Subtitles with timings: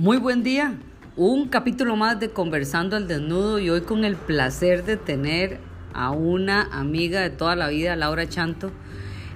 [0.00, 0.78] Muy buen día.
[1.14, 5.58] Un capítulo más de Conversando al Desnudo y hoy con el placer de tener
[5.92, 8.70] a una amiga de toda la vida, Laura Chanto,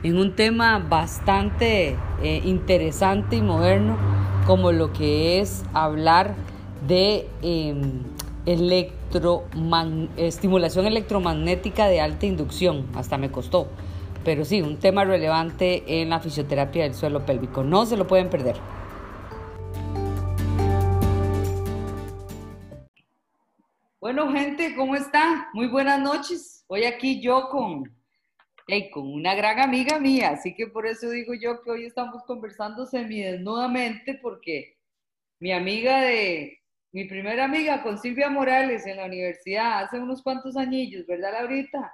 [0.02, 3.98] en un tema bastante eh, interesante y moderno
[4.46, 6.34] como lo que es hablar
[6.88, 8.00] de em,
[10.16, 12.86] estimulación electromagnética de alta inducción.
[12.94, 13.68] Hasta me costó.
[14.24, 17.64] Pero sí, un tema relevante en la fisioterapia del suelo pélvico.
[17.64, 18.56] No se lo pueden perder.
[24.14, 25.48] Bueno, gente, ¿cómo está?
[25.54, 26.64] Muy buenas noches.
[26.68, 27.82] Hoy aquí yo con,
[28.92, 32.86] con una gran amiga mía, así que por eso digo yo que hoy estamos conversando
[32.86, 34.78] semidesnudamente, porque
[35.40, 36.60] mi amiga de,
[36.92, 41.92] mi primera amiga con Silvia Morales en la universidad hace unos cuantos añillos, ¿verdad, Laurita?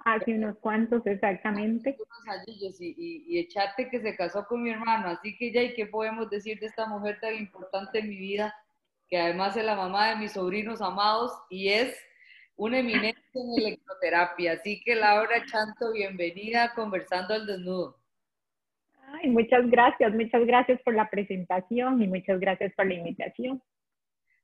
[0.00, 1.90] Hace unos cuantos, exactamente.
[1.90, 5.52] Hace unos añillos y, y, y, echate que se casó con mi hermano, así que
[5.52, 8.52] ya, ¿y qué podemos decir de esta mujer tan importante en mi vida?
[9.14, 11.96] Que además es la mamá de mis sobrinos amados y es
[12.56, 14.54] una eminencia en electroterapia.
[14.54, 17.96] Así que Laura Chanto, bienvenida a Conversando al Desnudo.
[19.12, 23.62] Ay, muchas gracias, muchas gracias por la presentación y muchas gracias por la invitación.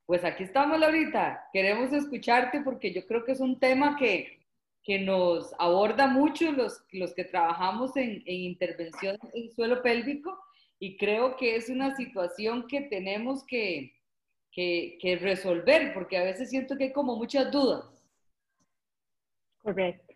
[0.07, 1.49] Pues aquí estamos, Laurita.
[1.53, 4.39] Queremos escucharte porque yo creo que es un tema que,
[4.85, 10.39] que nos aborda mucho los, los que trabajamos en, en intervención en suelo pélvico
[10.79, 13.97] y creo que es una situación que tenemos que,
[15.01, 17.85] que, resolver, porque a veces siento que hay como muchas dudas.
[19.59, 20.15] Correcto.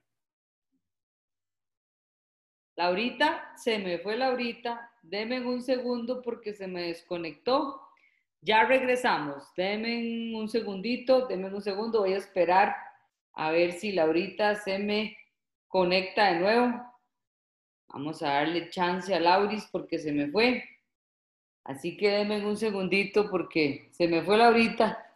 [2.76, 7.80] Laurita, se me fue Laurita, deme un segundo porque se me desconectó.
[8.40, 12.74] Ya regresamos, deme un segundito, deme un segundo, voy a esperar
[13.32, 15.16] a ver si Laurita se me
[15.68, 16.94] conecta de nuevo.
[17.88, 20.64] Vamos a darle chance a Lauris porque se me fue.
[21.64, 25.10] Así que denme un segundito porque se me fue Laurita.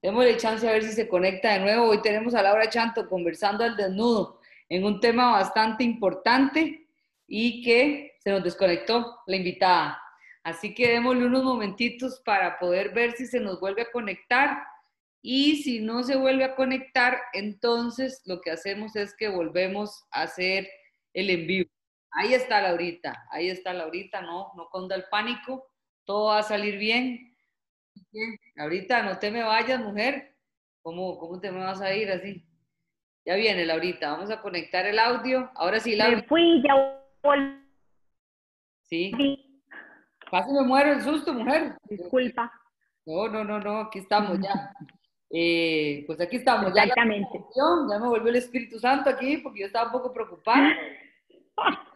[0.00, 1.88] Démosle chance a ver si se conecta de nuevo.
[1.88, 6.86] Hoy tenemos a Laura Chanto conversando al desnudo en un tema bastante importante
[7.28, 10.00] y que se nos desconectó la invitada.
[10.42, 14.64] Así que démosle unos momentitos para poder ver si se nos vuelve a conectar.
[15.20, 20.22] Y si no se vuelve a conectar, entonces lo que hacemos es que volvemos a
[20.22, 20.68] hacer
[21.12, 21.66] el envío.
[22.10, 25.71] Ahí está Laurita, ahí está Laurita, no, no conda el pánico
[26.04, 27.36] todo va a salir bien.
[28.56, 30.36] Ahorita no te me vayas, mujer.
[30.82, 32.44] ¿Cómo, ¿Cómo te me vas a ir así?
[33.24, 34.12] Ya viene, Laurita.
[34.12, 35.50] Vamos a conectar el audio.
[35.54, 36.16] Ahora sí, Laura.
[36.16, 36.74] Me fui, ya
[37.22, 37.62] volví.
[38.82, 39.12] Sí.
[40.30, 41.76] Casi me muero el susto, mujer.
[41.88, 42.52] Disculpa.
[43.06, 43.78] No, no, no, no.
[43.80, 44.72] Aquí estamos ya.
[45.34, 46.76] Eh, pues aquí estamos.
[46.76, 47.38] Exactamente.
[47.56, 50.76] Ya, ya me volvió el Espíritu Santo aquí porque yo estaba un poco preocupada.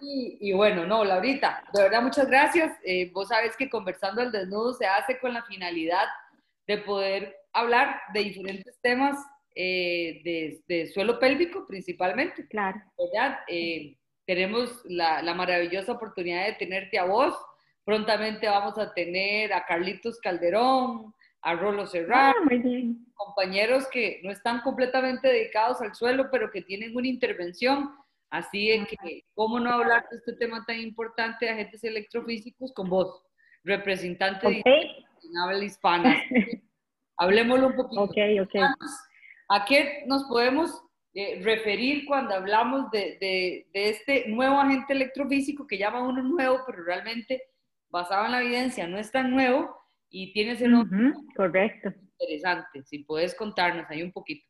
[0.00, 2.78] Y, bueno, no, Laurita, de verdad muchas gracias.
[2.84, 6.06] Eh, vos sabes que conversando al desnudo se hace con la finalidad
[6.66, 9.16] de poder hablar de diferentes temas
[9.54, 12.46] eh, de, suelo pélvico principalmente.
[12.48, 12.80] Claro.
[13.48, 13.96] Eh,
[14.26, 17.34] tenemos la, maravillosa oportunidad de tenerte a vos.
[17.84, 24.60] Prontamente vamos a tener a Carlitos Calderón, a Rolo Serrano, ah, compañeros que no están
[24.60, 27.94] completamente dedicados al suelo, pero que tienen una intervención
[28.30, 32.88] Así es que, ¿cómo no hablar de este tema tan importante de agentes electrofísicos con
[32.88, 33.22] vos,
[33.64, 34.62] representante de
[35.42, 36.16] habla hispana?
[37.18, 38.02] Hablemoslo un poquito.
[38.02, 38.62] Okay, okay.
[39.48, 40.82] ¿A qué nos podemos
[41.14, 46.60] eh, referir cuando hablamos de, de, de, este nuevo agente electrofísico que llama uno nuevo,
[46.66, 47.42] pero realmente
[47.88, 49.74] basado en la evidencia no es tan nuevo
[50.10, 51.90] y tiene ese nombre correcto.
[52.20, 52.82] interesante?
[52.82, 54.46] Si puedes contarnos ahí un poquito.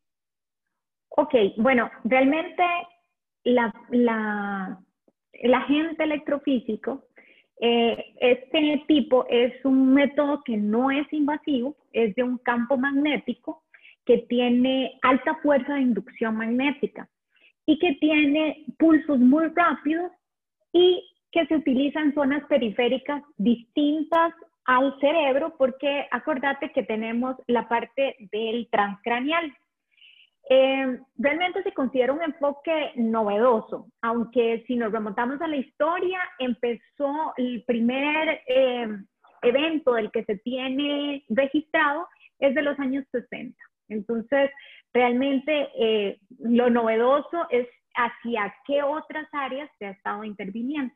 [1.10, 2.64] Ok, bueno, realmente
[3.54, 4.78] la,
[5.32, 7.04] el agente electrofísico,
[7.60, 13.62] eh, este tipo es un método que no es invasivo, es de un campo magnético
[14.04, 17.08] que tiene alta fuerza de inducción magnética
[17.64, 20.12] y que tiene pulsos muy rápidos
[20.72, 21.02] y
[21.32, 24.32] que se utiliza en zonas periféricas distintas
[24.66, 29.52] al cerebro porque acordate que tenemos la parte del transcranial.
[30.48, 37.34] Eh, realmente se considera un enfoque novedoso, aunque si nos remontamos a la historia, empezó
[37.36, 38.86] el primer eh,
[39.42, 42.06] evento del que se tiene registrado
[42.38, 43.56] es de los años 60.
[43.88, 44.50] Entonces,
[44.94, 50.94] realmente eh, lo novedoso es hacia qué otras áreas se ha estado interviniendo.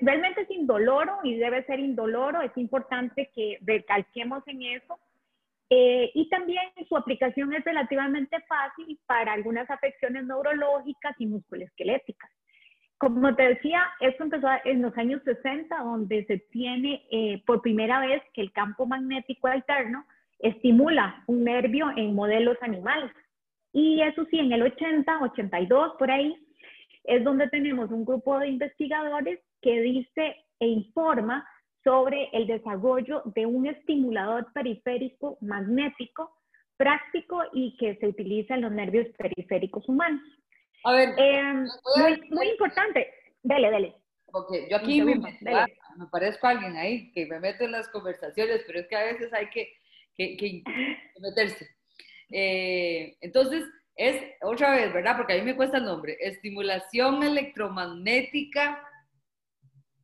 [0.00, 4.96] realmente es indoloro y debe ser indoloro, es importante que recalquemos en eso
[5.70, 12.30] eh, y también su aplicación es relativamente fácil para algunas afecciones neurológicas y musculoesqueléticas.
[12.96, 18.00] como te decía, esto empezó en los años 60, donde se tiene eh, por primera
[18.00, 20.04] vez que el campo magnético alterno
[20.40, 23.12] estimula un nervio en modelos animales.
[23.72, 26.36] Y eso sí, en el 80, 82, por ahí,
[27.04, 31.46] es donde tenemos un grupo de investigadores que dice e informa
[31.88, 36.34] sobre el desarrollo de un estimulador periférico magnético
[36.76, 40.20] práctico y que se utiliza en los nervios periféricos humanos.
[40.84, 41.64] A ver, eh,
[42.30, 43.10] muy, importante.
[43.42, 43.94] Dele, dele.
[44.26, 48.62] Ok, yo aquí me, me, parezco a alguien ahí que me meto en las conversaciones,
[48.66, 49.72] pero es que a veces hay que,
[50.16, 50.62] que,
[51.20, 51.66] meterse.
[52.30, 53.64] Eh, entonces,
[53.96, 55.16] es otra vez, ¿verdad?
[55.16, 58.84] Porque a mí me cuesta el nombre, estimulación electromagnética.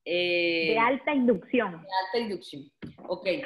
[0.04, 1.72] Eh, de alta inducción.
[1.72, 2.70] De alta inducción.
[3.08, 3.26] Ok.
[3.26, 3.44] Eh,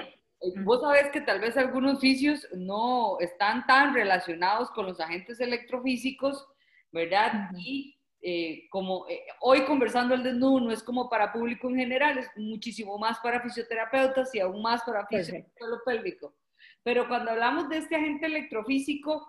[0.64, 6.46] vos sabés que tal vez algunos fisios no están tan relacionados con los agentes electrofísicos,
[6.92, 7.50] ¿verdad?
[7.56, 9.06] Y eh, como
[9.40, 13.40] hoy conversando el desnudo no es como para público en general, es muchísimo más para
[13.40, 16.34] fisioterapeutas y aún más para fisioterapeuta pélvico.
[16.82, 19.26] Pero cuando hablamos de este agente electrofísico,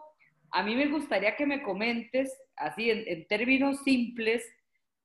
[0.52, 4.46] a mí me gustaría que me comentes, así en, términos simples,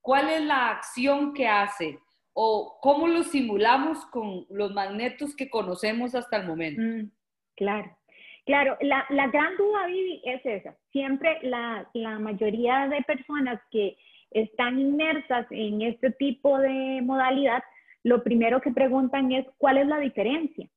[0.01, 1.99] cuál es la acción que hace
[2.35, 6.83] o cómo lo simulamos con los magnetos que conocemos hasta el momento.
[6.83, 7.11] Mm,
[7.57, 7.97] claro,
[8.45, 8.77] claro.
[8.81, 10.77] La, gran duda, Vivi, es esa.
[10.93, 11.89] Siempre la,
[12.21, 13.97] mayoría de personas que
[14.31, 17.63] están inmersas en este tipo de modalidad,
[18.03, 20.69] lo primero que preguntan es cuál es la diferencia.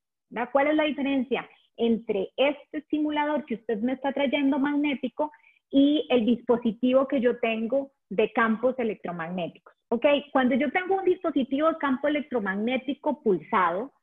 [0.52, 5.32] ¿Cuál es la diferencia entre este simulador que usted me está trayendo magnético
[5.70, 9.74] y el dispositivo que yo tengo de campos electromagnéticos.
[9.90, 10.06] ¿Ok?
[10.32, 13.94] Cuando yo tengo un dispositivo de campo electromagnético pulsado,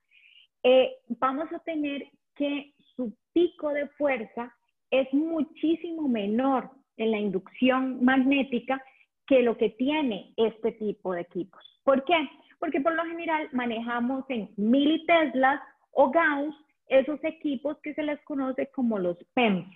[0.63, 4.55] eh, vamos a tener que su pico de fuerza
[4.91, 8.83] es muchísimo menor en la inducción magnética
[9.27, 11.61] que lo que tiene este tipo de equipos.
[11.83, 12.15] ¿Por qué?
[12.59, 15.61] Porque por lo general manejamos en militeslas
[15.91, 16.55] o Gauss
[16.87, 19.67] esos equipos que se les conoce como los PEMS,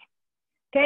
[0.68, 0.76] ¿ok?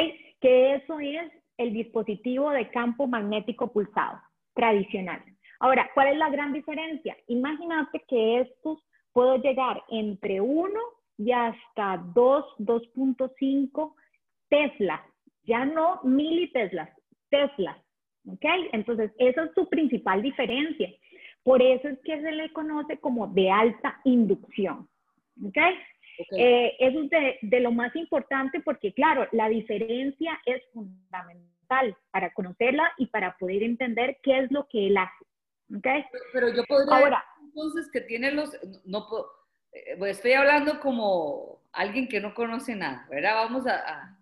[0.41, 4.19] Que eso es el dispositivo de campo magnético pulsado
[4.53, 5.23] tradicional.
[5.59, 7.15] Ahora, ¿cuál es la gran diferencia?
[7.27, 8.79] Imagínate que estos
[9.13, 10.71] puedo llegar entre 1
[11.17, 13.93] y hasta 2, 2.5
[14.49, 15.03] Tesla,
[15.43, 16.89] ya no militeslas,
[17.29, 17.81] Tesla,
[18.27, 18.45] ¿ok?
[18.71, 20.89] Entonces, esa es su principal diferencia.
[21.43, 24.87] Por eso es que se le conoce como de alta inducción,
[25.43, 25.57] ¿ok?
[26.37, 27.09] Eh, eso es
[27.41, 31.53] de, lo más importante porque, claro, la diferencia es fundamental
[32.11, 35.77] para conocerla y para poder entender qué es lo que él hace.
[35.77, 36.05] ¿okay?
[36.33, 38.51] Pero, yo podría Ahora, entonces que tiene los,
[38.85, 39.07] no,
[39.71, 43.35] eh, pues estoy hablando como alguien que no conoce nada, ¿verdad?
[43.35, 44.17] Vamos a,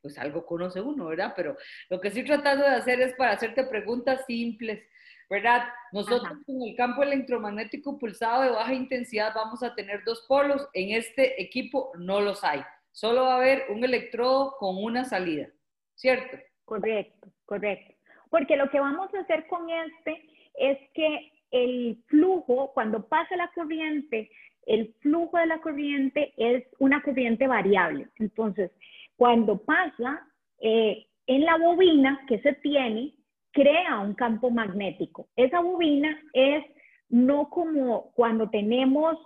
[0.00, 1.32] pues algo conoce uno, ¿verdad?
[1.36, 1.56] Pero
[1.90, 4.80] lo que estoy tratando de hacer es para hacerte preguntas simples
[5.28, 5.68] ¿verdad?
[5.92, 10.66] Nosotros con el campo electromagnético pulsado de baja intensidad vamos a tener dos polos.
[10.72, 12.62] En este equipo no los hay.
[12.92, 15.48] Solo va a haber un electrodo con una salida,
[15.94, 16.38] ¿cierto?
[16.68, 17.94] Correcto, correcto.
[18.28, 20.22] Porque lo que vamos a hacer con este
[20.54, 24.30] es que el flujo, cuando pasa la corriente,
[24.66, 28.08] el flujo de la corriente es una corriente variable.
[28.18, 28.70] Entonces,
[29.16, 30.28] cuando pasa
[30.60, 33.14] eh, en la bobina que se tiene,
[33.50, 35.28] crea un campo magnético.
[35.36, 36.66] Esa bobina es
[37.08, 39.16] no como cuando tenemos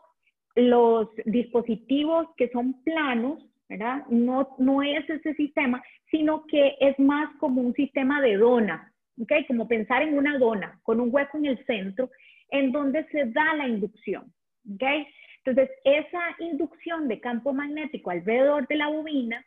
[0.55, 4.05] los dispositivos que son planos, ¿verdad?
[4.11, 9.33] No, no es ese sistema, sino que es más como un sistema de dona, ¿ok?
[9.49, 12.11] Como pensar en una dona con un hueco en el centro
[12.51, 14.31] en donde se da la inducción,
[14.75, 14.83] ¿ok?
[15.45, 19.43] Entonces, esa inducción de campo magnético alrededor de la bobina,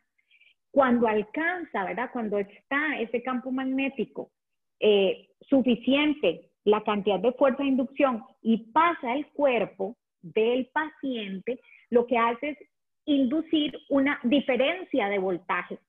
[0.71, 2.09] cuando alcanza, ¿verdad?
[2.11, 4.31] Cuando está ese campo magnético
[4.79, 11.59] eh, suficiente la cantidad de fuerza de inducción y pasa al cuerpo del paciente,
[11.91, 12.57] lo que hace es
[13.05, 15.79] inducir una diferencia de voltaje.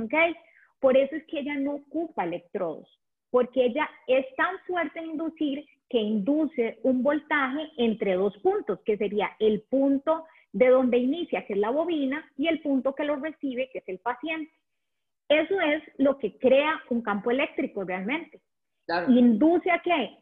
[0.00, 0.14] ¿Ok?
[0.80, 2.88] Por eso es que ella no ocupa electrodos,
[3.30, 8.96] porque ella es tan fuerte en inducir que induce un voltaje entre dos puntos, que
[8.96, 13.16] sería el punto de donde inicia, que es la bobina, y el punto que lo
[13.16, 14.52] recibe, que es el paciente.
[15.28, 18.40] Eso es lo que crea un campo eléctrico realmente.
[19.08, 20.18] ¿Induce a qué?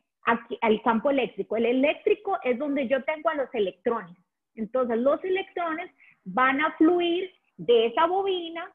[0.63, 1.57] al campo eléctrico.
[1.57, 4.17] El eléctrico es donde yo tengo a los electrones.
[4.55, 5.91] Entonces, los electrones
[6.25, 8.71] van a fluir de esa bobina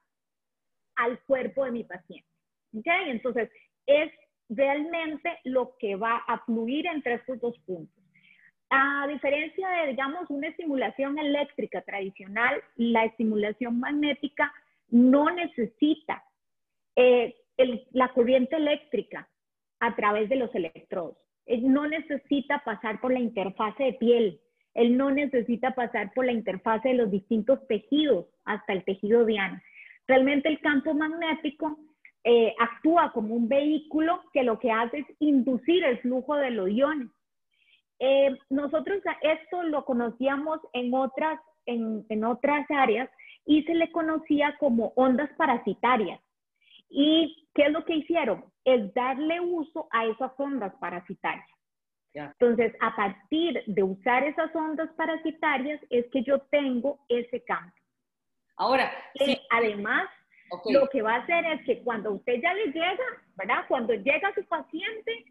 [0.96, 2.28] al cuerpo de mi paciente.
[2.78, 3.10] ¿Okay?
[3.10, 3.50] Entonces,
[3.86, 4.12] es
[4.50, 8.04] realmente lo que va a fluir entre estos dos puntos.
[8.70, 14.54] A diferencia de, digamos, una estimulación eléctrica tradicional, la estimulación magnética
[14.90, 16.24] no necesita
[16.96, 17.36] eh,
[17.92, 19.28] la corriente eléctrica
[19.80, 21.18] a través de los electrodos.
[21.46, 24.42] Él no necesita pasar por la interfase de piel,
[24.74, 29.62] él no necesita pasar por la interfase de los distintos tejidos hasta el tejido diana.
[30.08, 31.78] Realmente el campo magnético
[32.24, 36.70] eh, actúa como un vehículo que lo que hace es inducir el flujo de los
[36.70, 37.10] iones.
[38.00, 43.10] Eh, nosotros esto lo conocíamos en otras, en, en otras áreas
[43.46, 46.20] y se le conocía como ondas parasitarias.
[46.90, 48.46] ¿Y qué es lo que hicieron?
[48.64, 51.48] Es darle uso a esas ondas parasitarias.
[52.14, 57.76] Entonces, a partir de usar esas ondas parasitarias es que yo tengo ese campo.
[58.58, 58.92] Ahora,
[59.52, 60.10] además,
[60.66, 63.04] lo que va a hacer es que cuando usted ya le llega,
[63.36, 63.66] ¿verdad?
[63.68, 65.26] Cuando llega su paciente,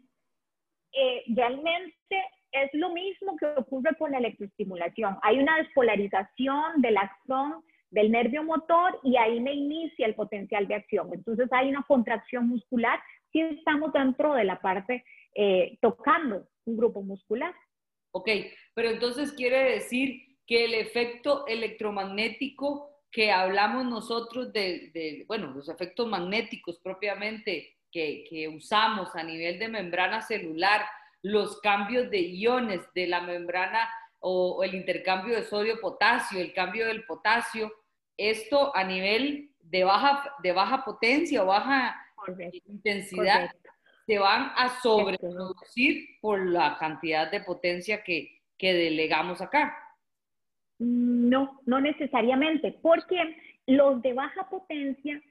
[0.93, 5.17] eh, realmente es lo mismo que ocurre con la electroestimulación.
[5.21, 10.75] Hay una despolarización del axón del nervio motor y ahí me inicia el potencial de
[10.75, 11.09] acción.
[11.13, 12.99] Entonces hay una contracción muscular
[13.31, 15.03] si estamos dentro de la parte
[15.35, 17.53] eh, tocando un grupo muscular.
[18.11, 18.29] Ok,
[18.73, 26.07] pero entonces quiere decir que el efecto electromagnético que hablamos nosotros de, bueno, los efectos
[26.07, 30.85] magnéticos propiamente que, que, usamos a nivel de membrana celular,
[31.21, 37.05] los cambios de iones de la membrana o, el intercambio de sodio-potasio, el cambio del
[37.05, 37.71] potasio,
[38.17, 41.95] esto a nivel de baja, de baja potencia o baja
[42.65, 43.51] intensidad,
[44.09, 49.77] se van a sobreproducir por la cantidad de potencia que, que delegamos acá.
[50.79, 53.17] No, no necesariamente, porque
[53.67, 55.21] los de baja potencia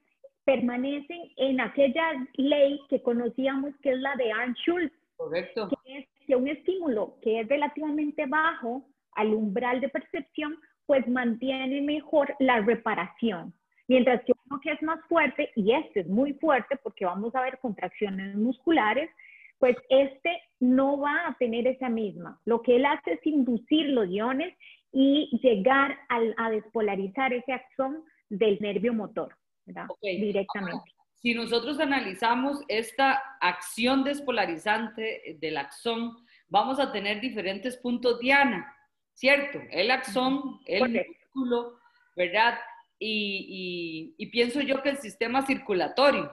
[0.45, 4.95] permanecen en aquella ley que conocíamos que es la de Arndt-Schultz.
[5.17, 5.69] Correcto.
[5.85, 10.57] Que es que un estímulo que es relativamente bajo al umbral de percepción,
[10.87, 13.53] pues mantiene mejor la reparación.
[13.89, 17.43] Mientras que uno que es más fuerte, y este es muy fuerte porque vamos a
[17.43, 19.11] ver contracciones musculares,
[19.59, 22.41] pues este no va a tener esa misma.
[22.45, 24.55] Lo que él hace es inducir los iones
[24.93, 29.37] y llegar a despolarizar ese axón del nervio motor,
[29.67, 29.87] ¿verdad?
[30.01, 30.93] Directamente.
[31.15, 36.17] si nosotros analizamos esta acción despolarizante del axón,
[36.49, 38.75] vamos a tener diferentes puntos diana,
[39.15, 39.59] ¿cierto?
[39.71, 41.79] El axón, el músculo,
[42.17, 42.59] ¿verdad?
[42.99, 46.33] Y, y, pienso yo que el sistema circulatorio,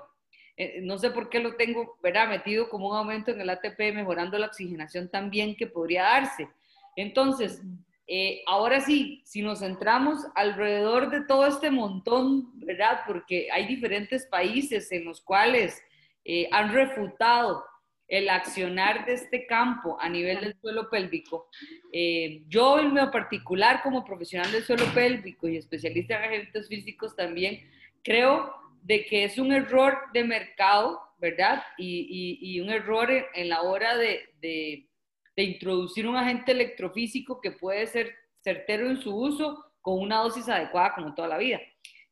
[0.57, 2.29] eh, no sé por qué lo tengo, ¿verdad?
[2.29, 6.47] Metido como un aumento en el ATP, mejorando la oxigenación también que podría darse.
[6.95, 7.61] Entonces,
[8.07, 13.01] eh, ahora sí, si nos centramos alrededor de todo este montón, ¿verdad?
[13.07, 15.81] Porque hay diferentes países en los cuales
[16.23, 17.63] eh, han refutado
[18.07, 21.49] el accionar de este campo a nivel del suelo pélvico.
[21.91, 27.15] Eh, yo en lo particular, como profesional del suelo pélvico y especialista en agentes físicos
[27.15, 27.61] también,
[28.03, 31.63] creo de que es un error de mercado, ¿verdad?
[31.77, 34.87] Y, un error en, la hora de
[35.35, 40.47] de introducir un agente electrofísico que puede ser certero en su uso con una dosis
[40.47, 41.59] adecuada como toda la vida.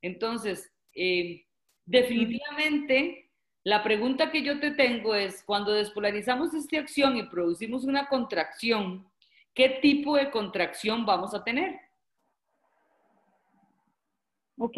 [0.02, 1.46] Entonces, eh,
[1.86, 3.23] definitivamente,
[3.64, 9.06] la pregunta que yo te tengo es, cuando despolarizamos esta acción y producimos una contracción,
[9.54, 11.80] ¿qué tipo de contracción vamos a tener?
[14.58, 14.78] Ok,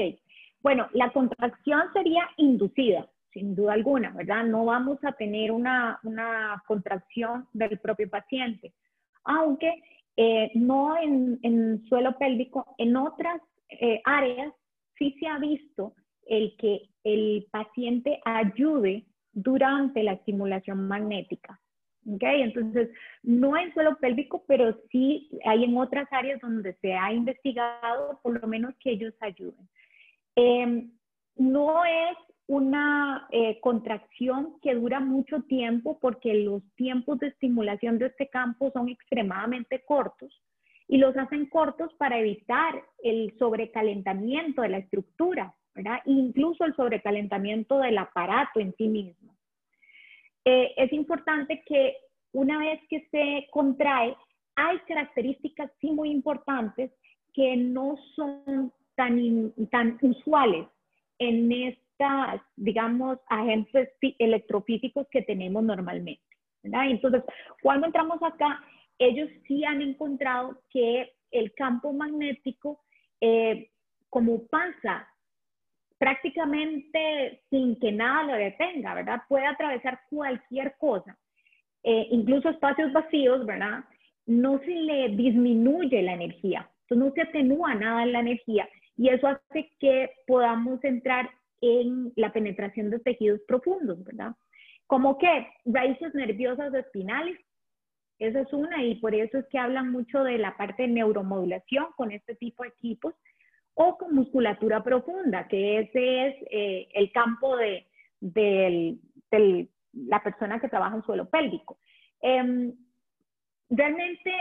[0.61, 4.45] bueno, la contracción sería inducida sin duda alguna, ¿verdad?
[4.45, 5.99] No vamos a tener una,
[6.65, 8.73] contracción del propio paciente,
[9.25, 9.83] aunque
[10.15, 14.53] eh, no en, suelo pélvico, en otras eh, áreas
[14.97, 15.93] sí se ha visto
[16.25, 21.59] el que el paciente ayude durante la estimulación magnética.
[22.13, 22.41] ¿okay?
[22.41, 22.89] Entonces,
[23.23, 28.39] no en suelo pélvico, pero sí hay en otras áreas donde se ha investigado, por
[28.41, 29.67] lo menos que ellos ayuden.
[30.35, 30.91] Em,
[31.35, 32.17] no es
[32.47, 38.71] una eh, contracción que dura mucho tiempo porque los tiempos de estimulación de este campo
[38.71, 40.41] son extremadamente cortos
[40.87, 45.99] y los hacen cortos para evitar el sobrecalentamiento de la estructura, ¿verdad?
[46.05, 49.35] incluso el sobrecalentamiento del aparato en sí mismo.
[50.45, 51.97] Eh, es importante que
[52.31, 54.15] una vez que se contrae,
[54.55, 56.91] hay características sí muy importantes
[57.33, 60.67] que no son tan, tan usuales
[61.19, 61.85] en este
[62.55, 63.89] digamos, agentes
[64.19, 66.21] electrofísicos que tenemos normalmente.
[66.63, 67.23] Entonces,
[67.61, 68.61] cuando entramos acá,
[68.97, 72.81] ellos sí han encontrado que el campo magnético,
[73.21, 73.69] eh,
[74.09, 75.07] como pasa
[75.97, 79.21] prácticamente sin que nada lo detenga, ¿verdad?
[79.27, 81.17] Puede atravesar cualquier cosa,
[81.83, 83.83] eh, incluso espacios vacíos, ¿verdad?
[84.25, 89.27] No se le disminuye la energía, entonces no se atenúa nada la energía y eso
[89.27, 91.29] hace que podamos entrar
[91.61, 94.35] en la penetración de tejidos profundos, ¿verdad?
[94.87, 97.39] como que raíces nerviosas espinales,
[98.19, 101.87] esa es una y por eso es que hablan mucho de la parte de neuromodulación
[101.97, 103.13] con este tipo de equipos
[103.75, 107.85] o con musculatura profunda, que ese es eh, el campo de,
[109.93, 111.77] la persona que trabaja en suelo pélvico.
[112.21, 112.73] Em,
[113.69, 114.31] realmente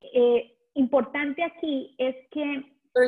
[0.00, 2.64] eh, importante aquí es que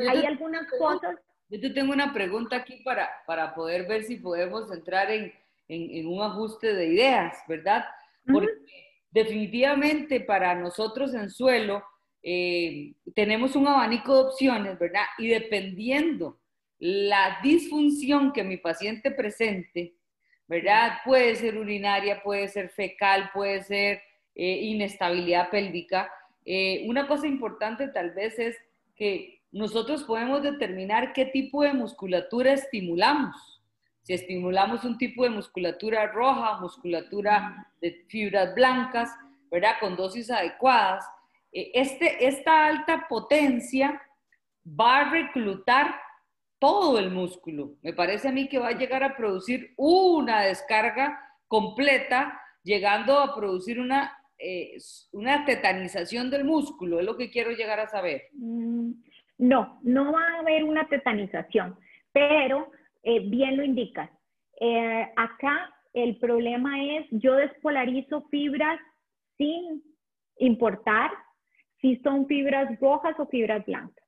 [0.08, 1.16] hay algunas cosas...
[1.50, 5.32] Yo te tengo una pregunta aquí para, para poder ver si podemos entrar en,
[5.68, 7.84] en, un ajuste de ideas, ¿verdad?
[8.26, 8.52] Porque
[9.10, 11.82] definitivamente para nosotros en suelo
[12.30, 15.04] eh, tenemos un abanico de opciones, ¿verdad?
[15.16, 16.38] Y dependiendo
[16.78, 19.94] la disfunción que mi paciente presente,
[20.46, 20.98] ¿verdad?
[21.06, 24.02] Puede ser urinaria, puede ser fecal, puede ser
[24.34, 26.12] eh, inestabilidad pélvica.
[26.44, 28.58] Eh, una cosa importante tal vez es
[28.94, 33.62] que nosotros podemos determinar qué tipo de musculatura estimulamos.
[34.02, 39.10] Si estimulamos un tipo de musculatura roja, musculatura de fibras blancas,
[39.50, 39.76] ¿verdad?
[39.80, 41.06] Con dosis adecuadas,
[41.52, 44.00] este, esta alta potencia
[44.64, 45.94] va a reclutar
[46.58, 47.76] todo el músculo.
[47.82, 53.34] Me parece a mí que va a llegar a producir una descarga completa, llegando a
[53.34, 54.76] producir una, eh,
[55.12, 58.24] una tetanización del músculo, es lo que quiero llegar a saber.
[58.32, 58.92] Mm,
[59.38, 61.78] no, no va a haber una tetanización,
[62.12, 62.70] pero
[63.02, 64.10] eh, bien lo indicas.
[64.60, 68.78] Eh, acá el problema es, yo despolarizo fibras
[69.36, 69.82] sin
[70.38, 71.12] importar
[71.80, 74.04] si son fibras rojas o fibras blancas.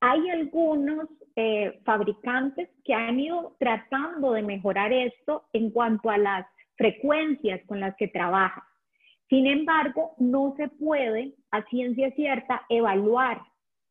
[0.00, 6.46] Hay algunos eh, fabricantes que han ido tratando de mejorar esto en cuanto a las
[6.76, 8.64] frecuencias con las que trabajan.
[9.28, 13.40] Sin embargo, no se puede a ciencia cierta evaluar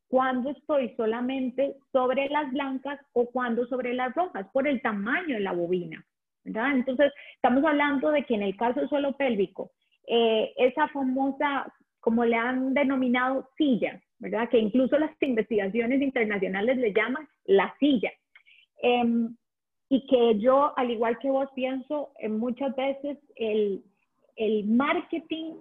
[0.10, 5.42] cuando estoy solamente sobre las blancas o cuando sobre las rojas, por el tamaño de
[5.42, 6.04] la bobina.
[6.44, 6.72] ¿verdad?
[6.74, 9.72] Entonces, estamos hablando de que en el caso del suelo pélvico,
[10.08, 14.50] eh, esa famosa, como le han denominado, silla, ¿verdad?
[14.50, 18.12] Que incluso las investigaciones internacionales le llaman la silla.
[18.82, 19.36] Em,
[19.90, 23.84] y que yo, al igual que vos, pienso en muchas veces el,
[24.36, 25.56] el marketing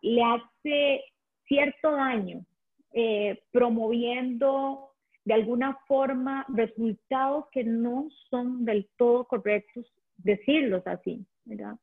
[0.00, 1.04] le hace
[1.46, 2.44] cierto daño
[2.92, 4.90] eh, promoviendo
[5.24, 9.86] de alguna forma resultados que no son del todo correctos,
[10.18, 11.76] decirlos así, ¿verdad?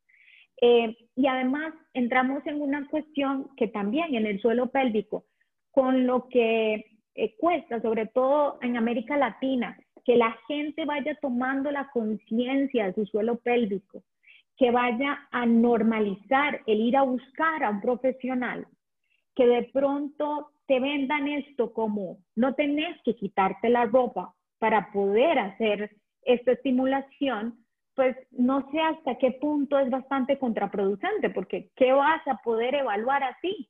[0.62, 5.26] Eh, y además entramos en una cuestión que también en el suelo pélvico,
[5.72, 11.72] con lo que eh, cuesta, sobre todo en América Latina, que la gente vaya tomando
[11.72, 14.04] la conciencia de su suelo pélvico,
[14.58, 18.68] que vaya a normalizar el ir a buscar a un profesional,
[19.36, 25.40] que de pronto te vendan esto como no tenés que quitarte la ropa para poder
[25.40, 27.61] hacer esta estimulación,
[27.96, 33.24] pues no sé hasta qué punto es bastante contraproducente, porque ¿qué vas a poder evaluar
[33.24, 33.70] así?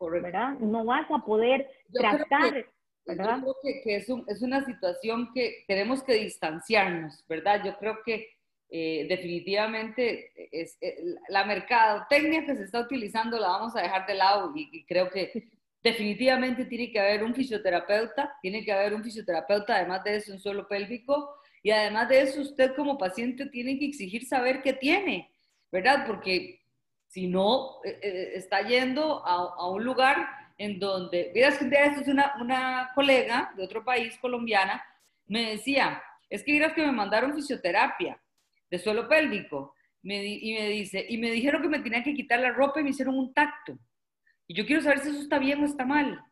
[0.00, 0.58] ¿Verdad?
[0.60, 2.66] No vas a poder tratar.
[3.06, 3.38] ¿verdad?
[3.38, 7.62] Yo creo que, es, es, una situación que tenemos que distanciarnos, ¿verdad?
[7.64, 8.28] Yo creo que
[8.68, 10.96] eh, definitivamente es, eh,
[11.28, 15.08] la mercadotecnia que se está utilizando la vamos a dejar de lado y, y creo
[15.08, 15.50] que
[15.84, 20.40] definitivamente tiene que haber un fisioterapeuta, tiene que haber un fisioterapeuta, además de eso, un
[20.40, 25.32] suelo pélvico, y además de eso, usted como paciente tiene que exigir saber qué tiene,
[25.72, 26.06] ¿verdad?
[26.06, 26.60] Porque
[27.08, 32.06] si no, eh, eh, está yendo a, un lugar en donde, miras que esto es
[32.06, 34.80] una, una colega de otro país, colombiana,
[35.26, 36.00] me decía,
[36.30, 38.16] es que miras que me mandaron fisioterapia
[38.70, 39.74] de suelo pélvico,
[40.04, 42.90] y me dice, y me dijeron que me tenían que quitar la ropa y me
[42.90, 43.76] hicieron un tacto.
[44.46, 46.24] Y yo quiero saber si eso está bien o está mal,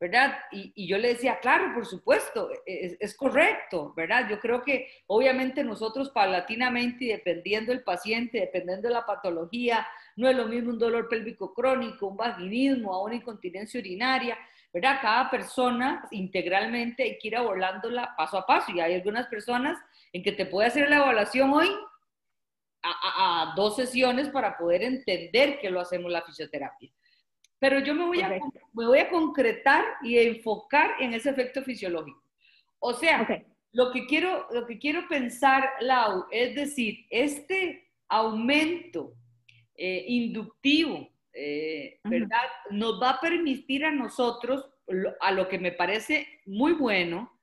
[0.00, 0.38] ¿verdad?
[0.52, 4.28] Y, yo le decía, claro, por supuesto, es, es, correcto, ¿verdad?
[4.30, 10.28] Yo creo que obviamente nosotros paulatinamente y dependiendo del paciente, dependiendo de la patología, no
[10.28, 14.38] es lo mismo un dolor pélvico crónico, un vaginismo, a una incontinencia urinaria,
[14.72, 14.98] ¿verdad?
[15.02, 19.78] Cada persona integralmente hay que ir abordándola paso a paso y hay algunas personas
[20.12, 21.68] en que te puede hacer la evaluación hoy
[22.82, 26.92] a, a dos sesiones para poder entender que lo hacemos la fisioterapia.
[27.58, 32.22] Pero yo me voy, a, me voy a concretar y enfocar en ese efecto fisiológico.
[32.78, 33.26] O sea,
[33.72, 39.14] lo, que quiero, lo que quiero pensar, Lau, es decir, este aumento
[39.74, 42.42] eh, inductivo, eh, ¿verdad?
[42.70, 44.68] Nos va a permitir a nosotros,
[45.20, 47.38] a lo que me parece muy bueno,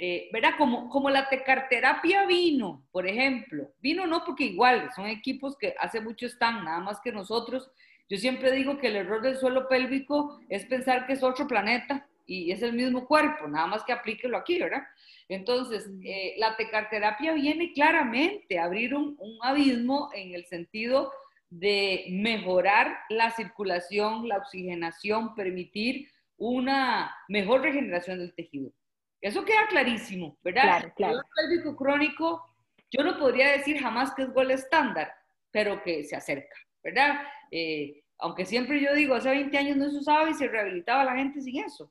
[0.00, 0.52] eh, ¿verdad?
[0.56, 3.72] Como, como la tecarterapia vino, por ejemplo.
[3.80, 7.68] Vino no porque igual, son equipos que hace mucho están, nada más que nosotros
[8.08, 12.06] yo siempre digo que el error del suelo pélvico es pensar que es otro planeta
[12.26, 14.82] y es el mismo cuerpo, nada más que aplíquelo aquí, ¿verdad?
[15.28, 21.12] Entonces, eh, la tecarterapia viene claramente a abrir un, un abismo en el sentido
[21.50, 28.72] de mejorar la circulación, la oxigenación, permitir una mejor regeneración del tejido.
[29.20, 30.92] Eso queda clarísimo, ¿verdad?
[30.94, 31.20] Claro,
[31.64, 32.44] El crónico,
[32.90, 35.12] yo no podría decir jamás que es gol estándar,
[35.50, 37.22] pero que se acerca, ¿verdad?
[37.50, 41.16] Eh, aunque siempre yo digo, hace 20 años no se usaba y se rehabilitaba la
[41.16, 41.90] gente sin eso.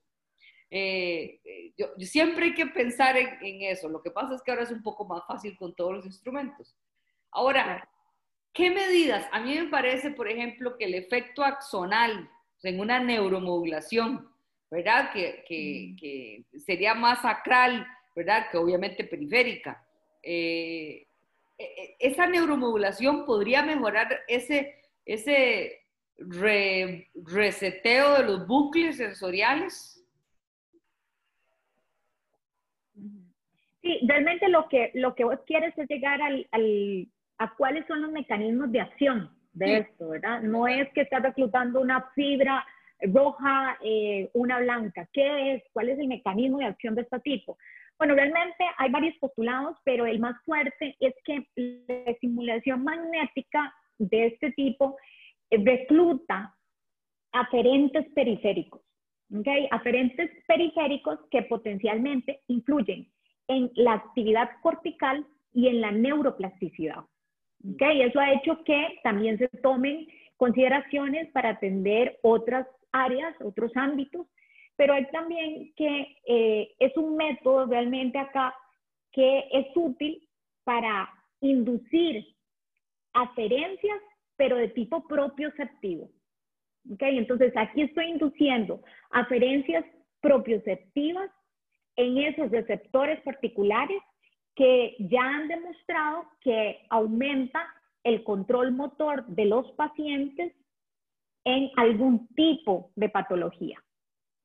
[0.70, 3.88] Eh, eh, yo, siempre hay que pensar en, eso.
[3.88, 6.76] Lo que pasa es que ahora es un poco más fácil con todos los instrumentos.
[7.32, 7.90] Ahora,
[8.54, 9.28] ¿qué medidas?
[9.32, 12.30] A mí me parece, por ejemplo, que el efecto axonal
[12.64, 14.30] en una neuromodulación,
[14.70, 15.12] ¿verdad?
[15.14, 18.48] Que, que, sería más sacral, ¿verdad?
[18.52, 19.86] Que obviamente periférica.
[20.22, 21.08] Eh,
[22.00, 24.76] esa neuromodulación podría mejorar ese,
[25.08, 25.86] ese
[26.18, 30.06] reseteo de los bucles sensoriales?
[33.82, 38.02] Sí, realmente lo que, lo que vos quieres es llegar al, al, a cuáles son
[38.02, 40.42] los mecanismos de acción de esto, ¿verdad?
[40.42, 42.66] No es que estás reclutando una fibra
[43.02, 45.08] roja, eh, una blanca.
[45.14, 45.64] ¿Qué es?
[45.72, 47.58] ¿Cuál es el mecanismo de acción de este tipo?
[47.98, 54.28] Bueno, realmente hay varios postulados, pero el más fuerte es que la estimulación magnética de
[54.28, 54.98] este tipo
[55.50, 56.56] recluta
[57.32, 58.82] aferentes periféricos,
[59.34, 59.48] ¿ok?
[59.72, 63.08] Aferentes periféricos que potencialmente influyen
[63.48, 67.82] en la actividad cortical y en la neuroplasticidad, ¿ok?
[67.82, 70.08] Eso ha hecho que también se tomen
[70.38, 74.28] consideraciones para atender otras áreas, otros ámbitos,
[74.76, 78.54] pero hay también que eh, es un método realmente acá
[79.12, 80.28] que es útil
[80.64, 81.10] para
[81.42, 82.24] inducir
[83.22, 84.00] aferencias
[84.38, 86.10] pero de tipo propioceptivo.
[86.92, 87.02] ¿Ok?
[87.02, 89.84] Entonces aquí estoy induciendo aferencias
[90.22, 91.30] propioceptivas
[91.96, 94.02] en esos receptores particulares
[94.56, 97.68] que ya han demostrado que aumenta
[98.04, 100.54] el control motor de los pacientes
[101.44, 103.78] en algún tipo de patología.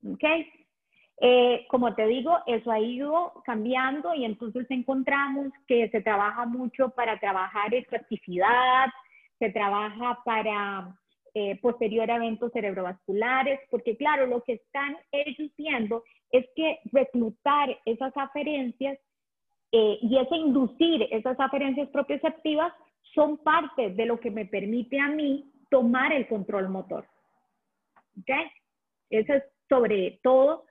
[0.05, 0.25] ¿Ok?
[1.25, 6.89] Eh, como te digo, eso ha ido cambiando y entonces encontramos que se trabaja mucho
[6.91, 8.87] para trabajar expresividad,
[9.39, 10.99] se trabaja para
[11.33, 17.69] eh, posterior a eventos cerebrovasculares, porque claro, lo que están ellos viendo es que reclutar
[17.85, 18.99] esas aferencias
[19.71, 22.73] eh, y ese inducir esas aferencias propioceptivas
[23.15, 27.07] son parte de lo que me permite a mí tomar el control motor.
[28.19, 28.31] ¿Ok?
[29.09, 30.65] Eso es sobre todo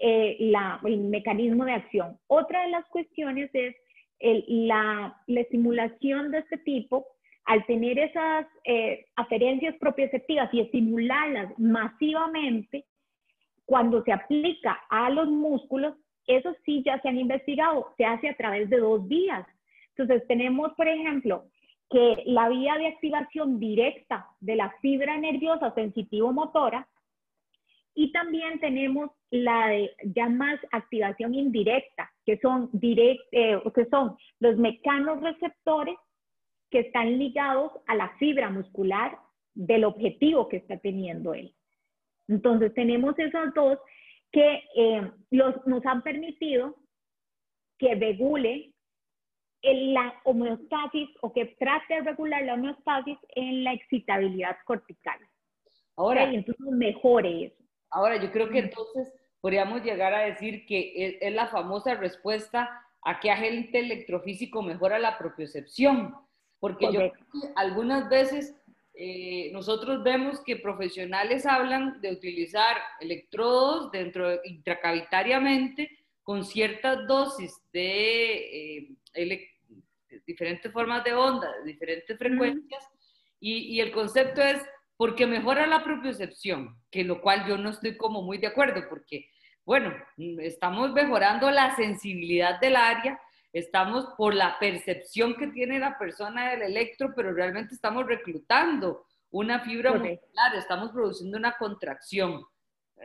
[0.00, 2.18] eh, la, el mecanismo de acción.
[2.26, 3.74] Otra de las cuestiones es
[4.18, 7.06] la, la estimulación de este tipo
[7.44, 12.84] al tener esas eh, aferencias propioceptivas y estimularlas masivamente,
[13.64, 15.94] cuando se aplica a los músculos,
[16.26, 19.46] eso sí ya se han investigado, se hace a través de dos vías.
[19.96, 21.44] Entonces tenemos, por ejemplo,
[21.90, 26.86] que la vía de activación directa de la fibra nerviosa sensitivo-motora
[27.94, 34.16] y también tenemos la de ya más activación indirecta, que son, direct, eh, que son
[34.38, 35.96] los mecanorreceptores
[36.70, 39.18] que están ligados a la fibra muscular
[39.54, 41.54] del objetivo que está teniendo él.
[42.28, 43.78] Entonces tenemos esos dos
[44.30, 46.76] que eh, los, nos han permitido
[47.78, 48.72] que regule
[49.62, 55.18] la homeostasis o que trate de regular la homeostasis en la excitabilidad cortical.
[55.96, 57.59] Ahora, entonces mejore eso.
[57.90, 63.20] Ahora, yo creo que entonces podríamos llegar a decir que es, la famosa respuesta a
[63.20, 66.14] que agente electrofísico mejora la propiocepción.
[66.58, 67.10] Porque yo
[67.56, 68.54] algunas veces
[68.94, 75.90] eh, nosotros vemos que profesionales hablan de utilizar electrodos dentro intracavitariamente
[76.22, 79.48] con ciertas dosis de eh,
[80.26, 82.84] diferentes formas de onda, de diferentes frecuencias,
[83.40, 84.62] y, y, el concepto es
[85.00, 89.30] porque mejora la propiocepción, que lo cual yo no estoy como muy de acuerdo, porque,
[89.64, 89.94] bueno,
[90.42, 93.18] estamos mejorando la sensibilidad del área,
[93.50, 99.60] estamos por la percepción que tiene la persona del electro, pero realmente estamos reclutando una
[99.60, 102.44] fibra muscular, estamos produciendo una contracción.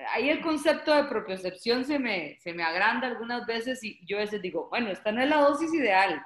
[0.09, 4.23] Ahí el concepto de propiocepción se me, se me agranda algunas veces y yo a
[4.23, 6.21] veces digo, bueno, esta no es la dosis ideal,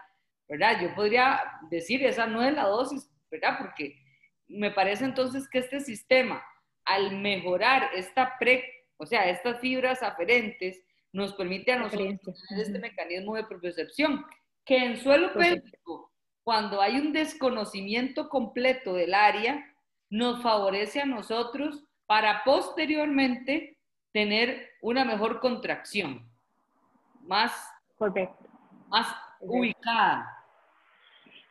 [0.48, 0.82] ¿verdad?
[0.82, 3.60] Yo podría decir, esa no es la dosis, ¿verdad?
[3.60, 4.09] Porque
[4.50, 6.44] me parece entonces que este sistema,
[6.84, 8.66] al mejorar esta pre,
[8.98, 10.82] o sea, estas fibras aferentes,
[11.14, 14.26] nos permite a nosotros tener este mecanismo de propiocepción,
[14.66, 16.12] que en suelo pélvico,
[16.44, 19.64] cuando hay un desconocimiento completo del área,
[20.10, 23.78] nos favorece a nosotros para posteriormente
[24.12, 26.28] tener una mejor contracción,
[27.22, 27.52] más,
[28.90, 30.39] más ubicada.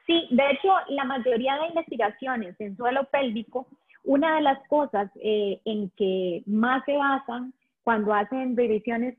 [0.09, 3.69] Sí, de hecho, la mayoría de investigaciones en suelo pélvico,
[4.05, 9.19] una de las cosas eh, en que más se basan cuando hacen revisiones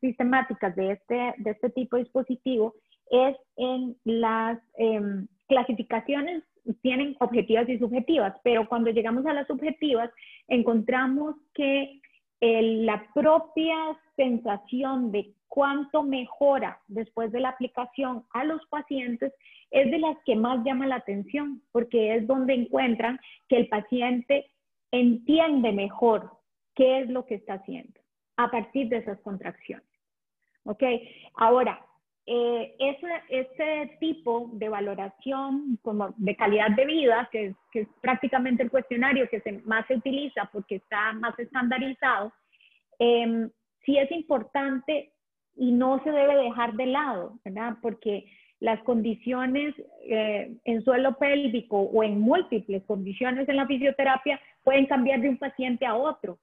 [0.00, 2.74] sistemáticas de este, de este tipo de dispositivo
[3.10, 6.44] es en las em, clasificaciones,
[6.82, 10.10] tienen objetivas y subjetivas, pero cuando llegamos a las subjetivas
[10.48, 11.98] encontramos que
[12.40, 13.76] la propia
[14.16, 19.34] sensación de cuánto mejora después de la aplicación a los pacientes
[19.70, 24.46] es de las que más llama la atención, porque es donde encuentran que el paciente
[24.92, 26.30] entiende mejor
[26.74, 28.00] qué es lo que está haciendo
[28.36, 29.86] a partir de esas contracciones.
[30.64, 30.82] ¿Ok?
[31.34, 31.84] Ahora,
[32.26, 32.76] eh,
[33.28, 39.40] ese, tipo de valoración como de calidad de vida, que, es prácticamente el cuestionario que
[39.40, 42.32] se, más se utiliza porque está más estandarizado,
[43.00, 43.48] eh,
[43.84, 45.12] sí es importante
[45.56, 47.76] y no se debe dejar de lado, ¿verdad?
[47.82, 48.26] Porque
[48.60, 55.20] las condiciones eh, en suelo pélvico o en múltiples condiciones en la fisioterapia pueden cambiar
[55.20, 56.38] de un paciente a otro.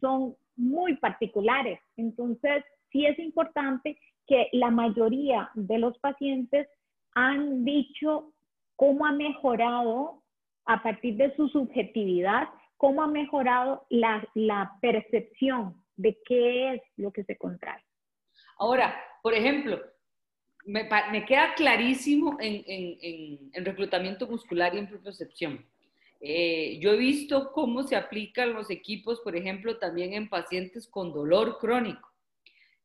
[0.00, 1.80] Son muy particulares.
[1.96, 6.68] Entonces, sí es importante que la mayoría de los pacientes
[7.14, 8.32] han dicho
[8.76, 10.22] cómo ha mejorado
[10.66, 14.22] a partir de su subjetividad, cómo ha mejorado la,
[14.80, 17.82] percepción de qué es lo que se contrae.
[18.60, 19.80] Ahora, por ejemplo,
[20.64, 20.86] me,
[21.26, 25.66] queda clarísimo en, reclutamiento muscular y en propiocepción.
[26.20, 31.12] Eh, yo he visto cómo se aplican los equipos, por ejemplo, también en pacientes con
[31.12, 32.08] dolor crónico.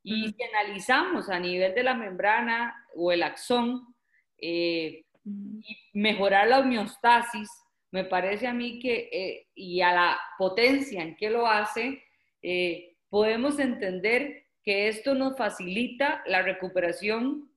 [0.01, 3.93] Y si analizamos a nivel de la membrana o el axón
[4.37, 7.49] eh, y mejorar la homeostasis,
[7.91, 12.01] me parece a mí que, eh, y a la potencia en que lo hace,
[12.41, 17.49] eh, podemos entender que esto nos facilita la recuperación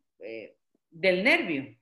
[0.91, 1.75] del nervio.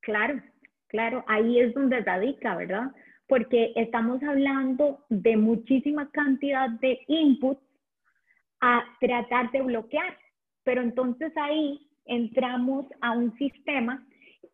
[0.00, 0.42] Claro,
[0.88, 2.92] claro, ahí es donde radica, ¿verdad?
[3.28, 7.62] Porque estamos hablando de muchísima cantidad de inputs
[8.60, 10.18] a tratar de bloquear.
[10.64, 14.04] Pero entonces ahí entramos a un sistema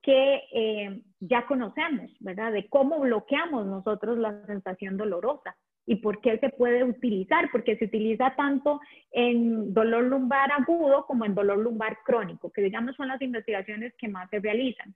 [0.03, 2.53] que eh, ya conocemos, ¿verdad?
[2.53, 7.87] De cómo bloqueamos nosotros la sensación dolorosa y por qué se puede utilizar, porque se
[7.87, 13.21] utiliza tanto en dolor lumbar agudo como en dolor lumbar crónico, que digamos son las
[13.21, 14.95] investigaciones que más se realizan.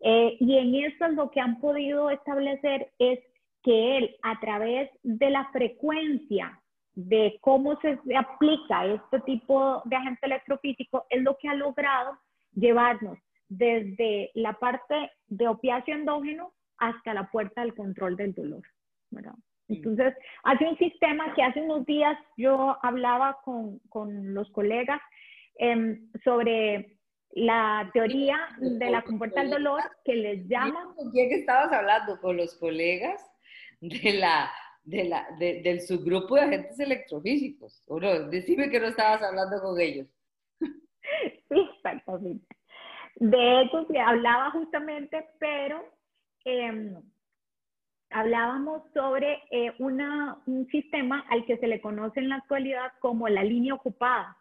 [0.00, 3.18] Eh, y en eso lo que han podido establecer es
[3.62, 6.60] que él, a través de la frecuencia
[6.94, 12.18] de cómo se aplica este tipo de agente electrofísico es lo que ha logrado
[12.54, 18.62] llevarnos desde la parte de opiáceo endógeno hasta la puerta del control del dolor.
[19.68, 25.00] Entonces, hace un sistema que hace unos días yo hablaba con, con los colegas
[25.56, 26.96] em, sobre
[27.32, 30.94] la teoría de la compuerta del dolor que les llama...
[30.96, 32.18] ¿Con quién estabas hablando?
[32.20, 33.22] ¿Con los colegas
[33.80, 34.50] de la
[34.88, 37.82] de la, del subgrupo de agentes electrofísicos.
[37.86, 38.28] ¿O no?
[38.30, 40.06] Decime que no estabas hablando con ellos.
[41.48, 42.46] Sí, exactamente.
[43.16, 45.82] De hecho, se hablaba justamente, pero
[46.44, 46.94] em,
[48.10, 53.28] hablábamos sobre eh, una, un sistema al que se le conoce en la actualidad como
[53.28, 54.36] la línea ocupada.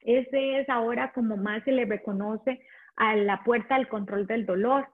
[0.00, 2.60] Ese es ahora como más se le reconoce
[2.96, 4.88] a la puerta del control del dolor.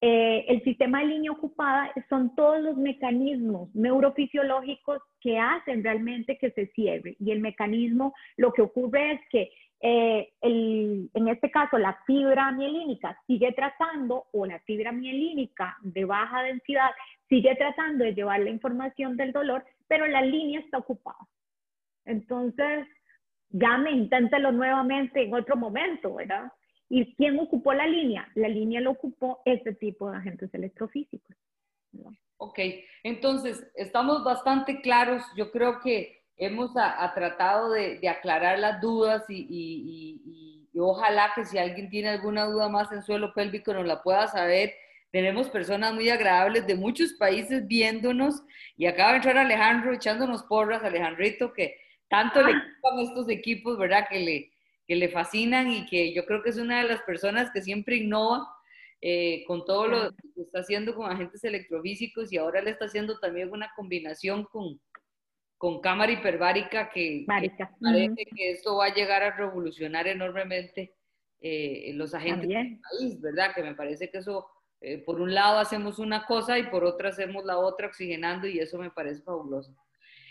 [0.00, 6.50] Eh, el sistema de línea ocupada son todos los mecanismos neurofisiológicos que hacen realmente que
[6.50, 7.16] se cierre.
[7.20, 9.50] Y el mecanismo, lo que ocurre es que
[9.86, 16.42] eh, en este caso la fibra mielínica sigue tratando, o la fibra mielínica de baja
[16.42, 16.88] densidad
[17.28, 21.18] sigue tratando de llevar la información del dolor, pero la línea está ocupada.
[22.06, 22.86] Entonces,
[23.50, 26.50] llame, inténtelo nuevamente en otro momento, ¿verdad?
[26.88, 28.26] ¿Y quién ocupó la línea?
[28.36, 31.36] La línea lo ocupó este tipo de agentes electrofísicos.
[32.38, 32.58] Ok,
[33.02, 35.22] entonces estamos bastante claros.
[35.36, 42.08] Yo creo que hemos tratado de, aclarar las dudas y, ojalá que si alguien tiene
[42.08, 44.74] alguna duda más en suelo pélvico nos la pueda saber.
[45.12, 48.42] Tenemos personas muy agradables de muchos países viéndonos
[48.76, 51.76] y acaba de entrar Alejandro echándonos porras, Alejandrito, que
[52.08, 54.08] tanto le gustan estos equipos, ¿verdad?
[54.10, 54.52] Que le,
[54.88, 57.96] que le fascinan y que yo creo que es una de las personas que siempre
[57.96, 58.48] innova
[59.00, 63.18] eh, con todo lo que está haciendo con agentes electrofísicos y ahora le está haciendo
[63.20, 64.80] también una combinación con,
[65.56, 70.94] con cámara hiperbárica que, que parece que esto va a llegar a revolucionar enormemente
[71.40, 73.54] eh, los agentes del país, ¿verdad?
[73.54, 74.48] Que me parece que eso,
[74.80, 78.58] eh, por un lado hacemos una cosa y por otra hacemos la otra oxigenando y
[78.58, 79.74] eso me parece fabuloso.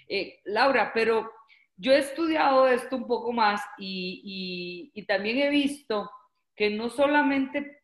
[0.07, 1.31] Eh, Laura, pero
[1.75, 6.09] yo he estudiado esto un poco más y, también he visto
[6.55, 7.81] que no solamente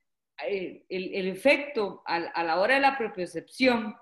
[0.48, 3.96] eh, el, efecto a, la hora de la propiocepción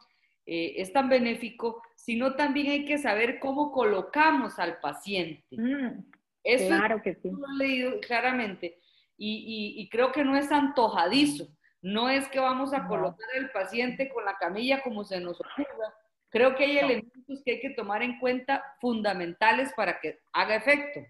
[0.46, 5.44] eh, es tan benéfico, sino también hay que saber cómo colocamos al paciente.
[5.52, 6.06] Mm,
[6.42, 7.30] Eso claro que sí.
[7.30, 8.80] lo he leído claramente
[9.18, 11.50] y, creo que no es antojadizo.
[11.82, 15.94] No es que vamos a colocar al paciente con la camilla como se nos ocurra,
[16.30, 21.02] Creo que hay elementos que hay que tomar en cuenta fundamentales para que haga efecto.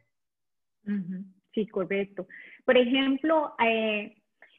[1.53, 2.27] Sí, correcto.
[2.65, 4.15] Por ejemplo, eh,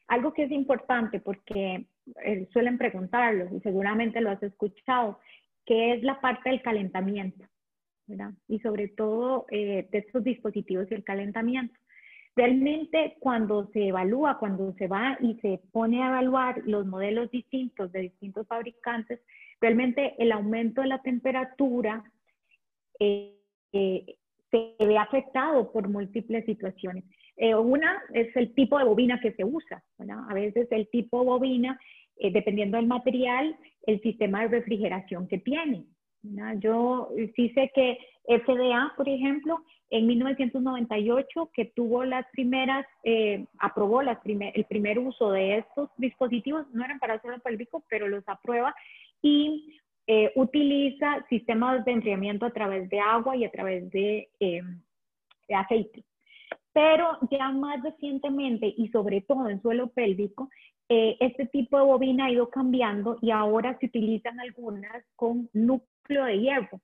[0.06, 1.86] algo que es importante porque
[2.24, 5.18] eh, suelen preguntarlo y seguramente lo has escuchado,
[5.68, 7.46] que es la parte del calentamiento,
[8.08, 8.32] ¿verdad?
[8.48, 11.78] Y sobre todo eh, de estos dispositivos y el calentamiento.
[12.34, 17.92] Realmente cuando se evalúa, cuando se va y se pone a evaluar los modelos distintos
[17.92, 19.20] de distintos fabricantes,
[19.60, 22.04] Realmente el aumento de la temperatura
[23.00, 23.34] eh,
[23.72, 24.16] eh,
[24.50, 27.04] se ve afectado por múltiples situaciones.
[27.36, 29.82] Eh, una es el tipo de bobina que se usa.
[30.28, 31.78] A veces el tipo de bobina,
[32.20, 35.84] dependiendo del material, el sistema de refrigeración que tiene.
[36.58, 42.84] Yo sí sé que FDA, por ejemplo, en 1998, que tuvo las primeras,
[43.58, 48.24] aprobó las el primer uso de estos dispositivos, no eran para suelo pélvico, pero los
[48.28, 48.74] aprueba
[49.22, 49.78] y
[50.10, 54.62] eh, utiliza sistemas de enfriamiento a través de agua y a través de, eh,
[55.54, 56.02] aceite.
[56.78, 60.48] Pero ya más recientemente y sobre todo en suelo pélvico,
[60.88, 66.24] eh, este tipo de bobina ha ido cambiando y ahora se utilizan algunas con núcleo
[66.24, 66.80] de hierro.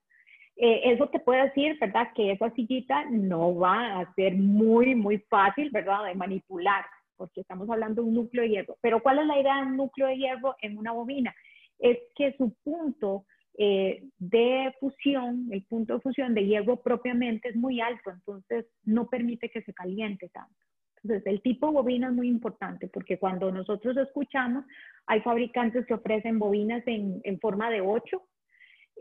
[0.57, 2.09] eso te puede decir, ¿verdad?
[2.17, 6.07] Que esa sillita no va a ser muy, muy fácil, ¿verdad?
[6.07, 6.85] De manipular,
[7.17, 8.77] porque estamos hablando de un núcleo de hierro.
[8.81, 11.33] Pero ¿cuál es la idea de un núcleo de hierro en una bobina?
[11.79, 13.25] es que su punto
[13.57, 19.07] eh, de fusión, el punto de fusión de hierro propiamente es muy alto, entonces no
[19.07, 20.55] permite que se caliente tanto.
[21.03, 24.65] Entonces, el tipo de bobina es muy importante porque cuando nosotros escuchamos,
[25.07, 28.23] hay fabricantes que ofrecen bobinas en, forma de 8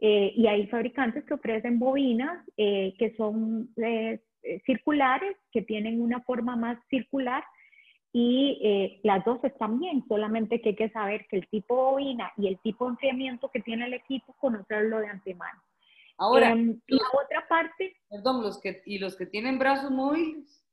[0.02, 3.74] eh, y hay fabricantes que ofrecen bobinas eh, que son
[4.66, 7.44] circulares, que tienen una forma más circular
[8.16, 11.82] y eh, las dos están bien, solamente que hay que saber que el tipo de
[11.82, 15.60] bobina y el tipo de enfriamiento que tiene el equipo, conocerlo de antemano.
[16.18, 17.98] Ahora, em, la otra parte...
[18.12, 20.64] Perdón, los que, ¿y los que tienen brazos móviles?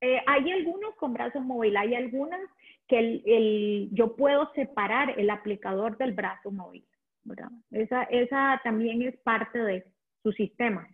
[0.00, 2.40] Eh, hay algunos con brazos móviles, hay algunas
[2.86, 6.86] que el, el, yo puedo separar el aplicador del brazo móvil.
[7.24, 7.50] ¿verdad?
[7.72, 9.84] Esa, esa también es parte de
[10.22, 10.88] su sistema.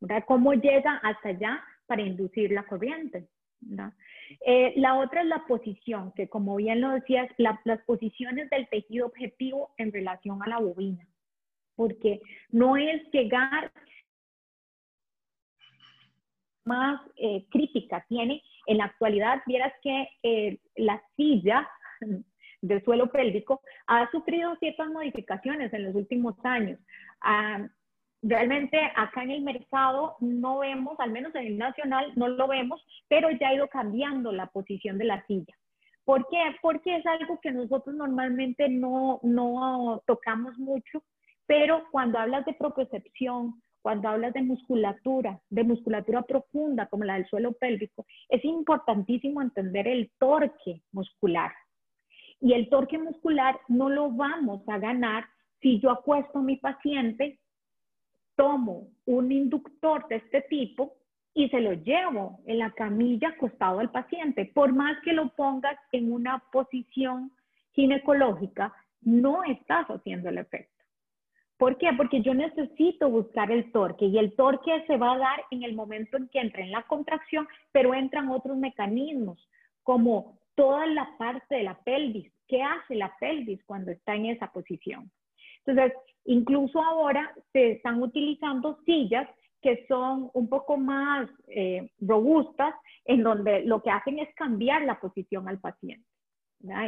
[0.00, 0.22] ¿verdad?
[0.28, 3.26] ¿Cómo llega hasta allá para inducir la corriente?
[4.40, 9.06] Eh, la otra es la posición, que como bien lo decías, las posiciones del tejido
[9.06, 11.06] objetivo en relación a la bobina,
[11.74, 13.72] porque no es llegar
[16.64, 21.68] más eh, crítica tiene en la actualidad, vieras que eh, la silla
[22.62, 26.78] del suelo pélvico ha sufrido ciertas modificaciones en los últimos años.
[27.20, 27.66] Ah,
[28.22, 32.84] Realmente acá en el mercado no vemos, al menos en el nacional no lo vemos,
[33.08, 35.54] pero ya ha ido cambiando la posición de la silla.
[36.04, 36.38] ¿Por qué?
[36.60, 41.02] Porque es algo que nosotros normalmente no, no tocamos mucho,
[41.46, 47.26] pero cuando hablas de propiocepción, cuando hablas de musculatura, de musculatura profunda como la del
[47.26, 51.52] suelo pélvico, es importantísimo entender el torque muscular.
[52.40, 55.24] Y el torque muscular no lo vamos a ganar
[55.60, 57.38] si yo acuesto a mi paciente
[58.40, 60.94] tomo un inductor de este tipo
[61.34, 64.46] y se lo llevo en la camilla acostado al paciente.
[64.46, 67.32] Por más que lo pongas en una posición
[67.72, 68.72] ginecológica,
[69.02, 70.82] no estás haciendo el efecto.
[71.58, 71.90] ¿Por qué?
[71.94, 75.74] Porque yo necesito buscar el torque y el torque se va a dar en el
[75.74, 79.38] momento en que entre en la contracción, pero entran otros mecanismos,
[79.82, 82.32] como toda la parte de la pelvis.
[82.48, 85.10] ¿Qué hace la pelvis cuando está en esa posición?
[85.64, 89.28] Entonces, incluso ahora se están utilizando sillas
[89.62, 94.98] que son un poco más eh, robustas, en donde lo que hacen es cambiar la
[94.98, 96.06] posición al paciente.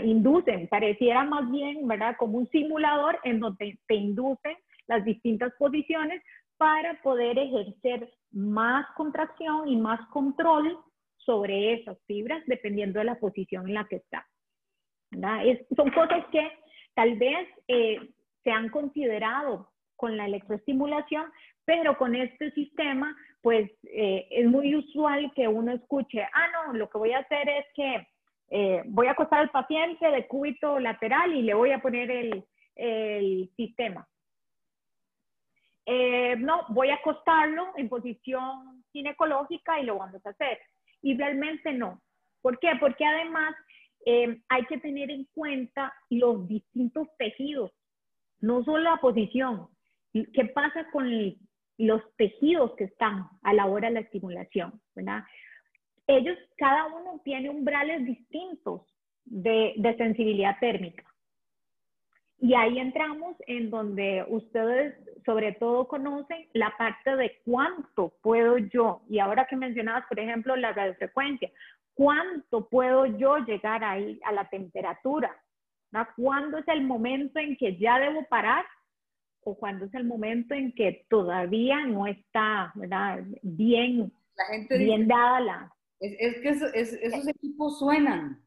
[0.05, 2.17] Inducen, pareciera más bien, ¿verdad?
[2.19, 4.57] Como un simulador en donde te inducen
[4.87, 6.23] las distintas posiciones
[6.59, 10.79] para poder ejercer más contracción y más control
[11.17, 14.27] sobre esas fibras dependiendo de la posición en la que está.
[15.77, 16.51] son cosas que
[16.95, 17.99] tal vez eh,
[18.45, 21.31] se han considerado con la electroestimulación,
[21.65, 26.89] pero con este sistema, pues eh, es muy usual que uno escuche, ah, no, lo
[26.89, 28.09] que voy a hacer es que
[28.51, 32.45] eh, voy a acostar al paciente de cúbito lateral y le voy a poner el,
[32.75, 34.07] el sistema.
[35.87, 40.59] eh, no, voy a acostarlo en posición ginecológica y lo vamos a hacer.
[41.01, 42.01] Y realmente no.
[42.41, 42.73] ¿Por qué?
[42.79, 43.55] Porque además
[44.49, 47.71] hay que tener en cuenta los distintos tejidos,
[48.43, 49.69] no solo la posición.
[50.13, 51.09] ¿Qué pasa con
[51.79, 54.79] los tejidos que están a la hora de la estimulación?
[54.95, 55.25] ¿verdad?
[56.07, 58.83] Ellos, cada uno tiene umbrales distintos
[59.25, 61.05] de, de sensibilidad térmica.
[62.39, 69.03] Y ahí entramos en donde ustedes sobre todo conocen la parte de cuánto puedo yo,
[69.09, 71.53] y ahora que mencionabas, por ejemplo, la radiofrecuencia,
[71.95, 75.37] cuánto puedo yo llegar ahí a la temperatura,
[76.17, 78.65] ¿cuándo es el momento en que ya debo parar?
[79.45, 82.73] ¿O cuándo es el momento en que todavía no está
[83.43, 85.73] bien, la gente bien dada la...
[86.01, 88.43] Es, que esos equipos suenan.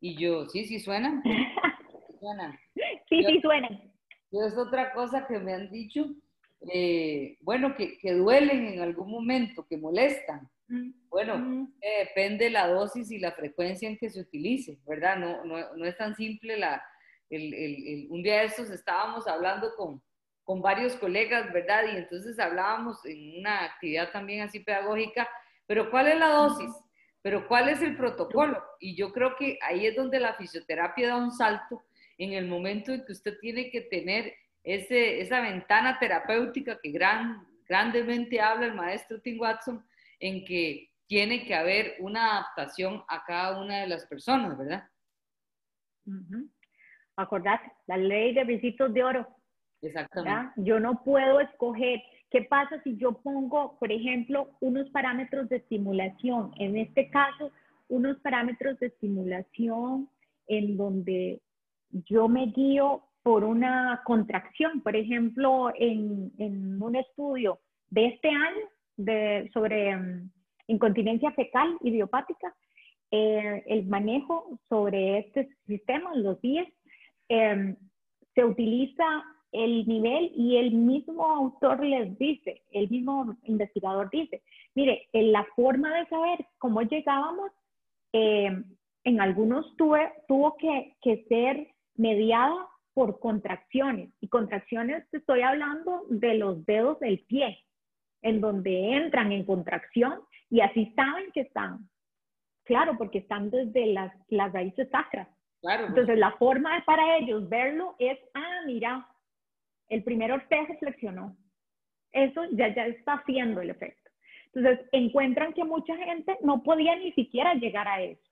[0.00, 1.22] Y yo, sí, sí suenan.
[2.20, 2.58] suenan.
[3.08, 3.92] Sí, sí suenan.
[4.30, 6.06] Es otra cosa que me han dicho,
[6.72, 10.48] eh, bueno, que, que, duelen en algún momento, que molestan.
[11.08, 15.16] Bueno, eh, depende la dosis y la frecuencia en que se utilice, ¿verdad?
[15.16, 16.82] No, no, no es tan simple la...
[17.30, 20.02] El, el, un día de estos estábamos hablando con,
[20.44, 21.84] con varios colegas, ¿verdad?
[21.92, 25.28] Y entonces hablábamos en una actividad también así pedagógica,
[25.66, 26.70] pero ¿cuál es la dosis?
[27.20, 28.62] Pero ¿cuál es el protocolo?
[28.80, 31.82] Y yo creo que ahí es donde la fisioterapia da un salto
[32.16, 37.46] en el momento en que usted tiene que tener ese, esa ventana terapéutica que gran,
[37.66, 39.84] grandemente habla el maestro Tim Watson,
[40.20, 44.84] en que tiene que haber una adaptación a cada una de las personas, ¿verdad?
[47.16, 49.28] Acordate, la ley de visitos de oro.
[49.82, 50.52] Exactamente.
[50.56, 56.52] Yo no puedo escoger qué pasa si yo pongo, por ejemplo, unos parámetros de estimulación.
[56.58, 57.50] En este caso,
[57.88, 60.08] unos parámetros de estimulación
[60.46, 61.40] en donde
[61.90, 64.80] yo me guío por una contracción.
[64.80, 66.32] Por ejemplo, en,
[66.82, 67.60] un estudio
[67.90, 70.30] de este año de, sobre mm,
[70.66, 72.54] incontinencia fecal idiopática,
[73.10, 76.68] eh, el manejo sobre este sistema, los 10,
[77.30, 77.76] em,
[78.34, 84.42] se utiliza el nivel y el mismo autor les dice, el mismo investigador dice,
[84.74, 87.50] mire, en la forma de saber cómo llegábamos,
[88.12, 88.64] em,
[89.04, 94.10] en algunos tuve, tuvo que, que ser mediada por contracciones.
[94.20, 97.58] Y contracciones, estoy hablando de los dedos del pie,
[98.22, 101.88] en donde entran en contracción y así saben que están.
[102.64, 105.28] Claro, porque están desde las, las raíces sacras.
[105.60, 105.86] Claro.
[105.86, 109.08] Entonces, la forma para ellos verlo es, ah, mira,
[109.88, 111.36] el primer ortejo flexionó.
[112.12, 114.10] Eso ya, ya está haciendo el efecto.
[114.54, 118.22] Entonces, encuentran que mucha gente no podía ni siquiera llegar a eso.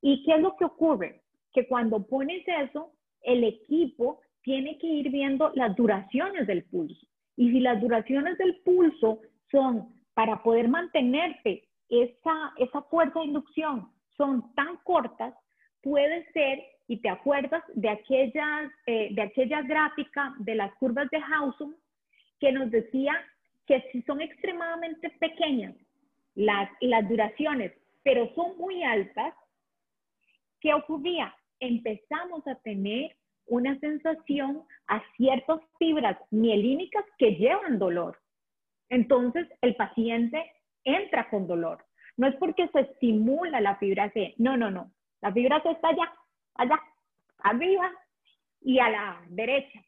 [0.00, 1.22] ¿Y qué es lo que ocurre?
[1.52, 7.06] Que cuando pones eso, el equipo tiene que ir viendo las duraciones del pulso.
[7.36, 9.20] Y si las duraciones del pulso
[9.50, 15.34] son para poder mantenerte esa, esa fuerza de inducción son tan cortas,
[15.82, 21.18] puede ser, y te acuerdas de, aquellas, eh, de aquella gráfica de las curvas de
[21.18, 21.76] Haussmann
[22.40, 23.12] que nos decía
[23.66, 25.74] que si son extremadamente pequeñas
[26.34, 27.72] las, las duraciones,
[28.02, 29.34] pero son muy altas,
[30.60, 31.34] ¿qué ocurría?
[31.60, 33.14] empezamos a tener
[33.46, 38.18] una sensación a ciertas fibras mielínicas que llevan dolor.
[38.88, 40.52] Entonces, el paciente
[40.84, 41.84] entra con dolor.
[42.16, 44.90] No es porque se estimula la fibra C, no, no, no.
[45.20, 46.12] La fibra C está allá,
[46.54, 46.80] allá,
[47.38, 47.90] arriba
[48.60, 49.80] y a la derecha.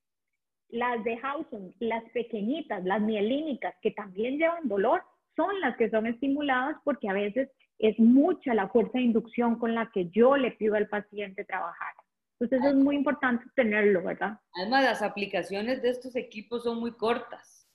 [0.68, 5.02] Las de Hausen, las pequeñitas, las mielínicas, que también llevan dolor,
[5.34, 7.48] son las que son estimuladas porque a veces
[7.78, 11.94] es mucha la fuerza de inducción con la que yo le pido al paciente trabajar.
[12.41, 14.39] Entonces es muy importante tenerlo, ¿verdad?
[14.55, 17.68] Además, las aplicaciones de estos equipos son muy cortas,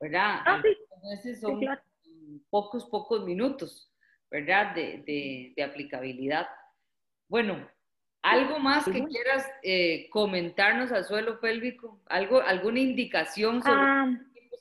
[0.00, 0.40] ¿verdad?
[0.44, 0.76] Ah, sí.
[0.96, 1.60] A veces son
[2.50, 3.92] pocos, pocos minutos,
[4.30, 4.74] ¿verdad?
[4.74, 6.48] De, de, aplicabilidad.
[7.28, 7.68] Bueno,
[8.22, 12.02] ¿algo más que quieras eh, comentarnos al suelo pélvico?
[12.06, 13.76] ¿Algo, ¿Alguna indicación sobre...
[13.80, 14.08] Ah,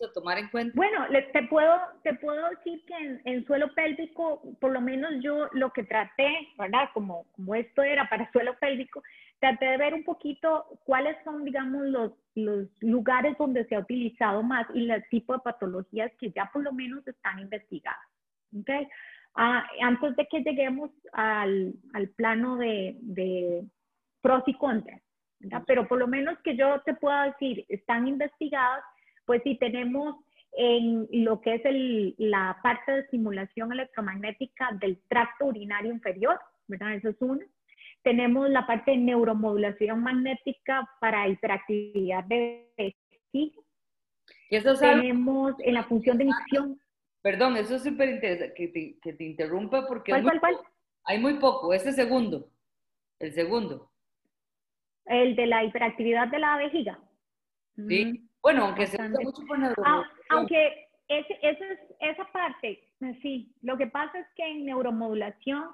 [0.02, 0.74] a tomar en cuenta?
[0.76, 5.72] Bueno, te puedo, te puedo decir que en, suelo pélvico, por lo menos yo lo
[5.72, 6.89] que traté, ¿verdad?
[6.94, 9.02] Como, como esto era para suelo pélvico,
[9.39, 14.41] traté de ver un poquito cuáles son, digamos, los, los lugares donde se ha utilizado
[14.44, 18.08] más y el tipo de patologías que ya por lo menos están investigadas.
[18.60, 18.88] ¿okay?
[19.36, 23.64] Ah, antes de que lleguemos al, al plano de, de,
[24.22, 25.02] pros y contras,
[25.68, 28.84] pero por lo menos que yo te pueda decir, están investigadas
[29.26, 30.16] pues si tenemos
[30.56, 31.62] en lo que es
[32.18, 36.96] la parte de estimulación electromagnética del tracto urinario inferior, ¿verdad?
[36.96, 37.42] Eso es uno.
[38.04, 43.66] Tenemos la parte de neuromodulación magnética para hiperactividad de vesícula.
[44.50, 46.80] eso Tenemos en la función de micción.
[47.22, 50.58] Perdón, eso es súper interesante que te, que te interrumpa porque ¿Cuál, cuál, cuál?
[51.06, 52.50] hay muy poco, ese segundo,
[53.20, 53.90] el segundo.
[55.06, 57.00] El de la hiperactividad de la vejiga.
[57.88, 59.41] Sí, bueno, aunque se usa mucho
[59.86, 62.88] ah, Aunque ese, ese es, esa parte,
[63.22, 65.70] sí, lo que pasa es que en neuromodulación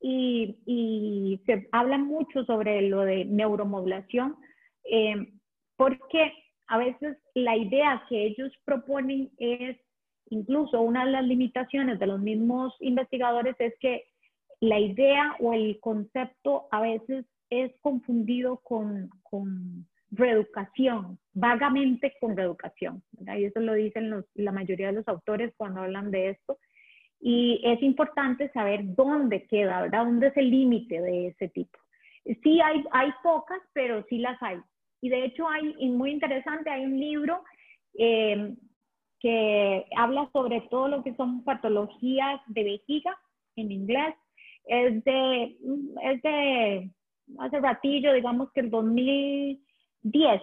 [0.00, 4.36] y, y se habla mucho sobre lo de neuromodulación,
[4.84, 5.32] eh,
[5.76, 6.32] porque
[6.68, 9.76] a veces la idea que ellos proponen es,
[10.30, 14.04] incluso una de las limitaciones de los mismos investigadores es que
[14.60, 23.02] la idea o el concepto a veces es confundido con, con reeducación, vagamente con reeducación.
[23.36, 26.58] Y eso lo dicen la mayoría de los autores cuando hablan de esto.
[27.18, 30.04] Y es importante saber dónde queda, ¿verdad?
[30.04, 31.78] ¿Dónde es el límite de ese tipo?
[32.42, 34.58] Sí hay, hay pocas, pero sí las hay.
[35.00, 37.42] Y de hecho hay, y muy interesante, hay un libro
[37.98, 38.54] eh,
[39.18, 43.16] que habla sobre todo lo que son patologías de vejiga
[43.56, 44.14] en inglés.
[44.66, 45.56] Es de,
[46.02, 46.90] es de
[47.38, 48.68] hace ratillo, digamos que el
[50.02, 50.42] 2010.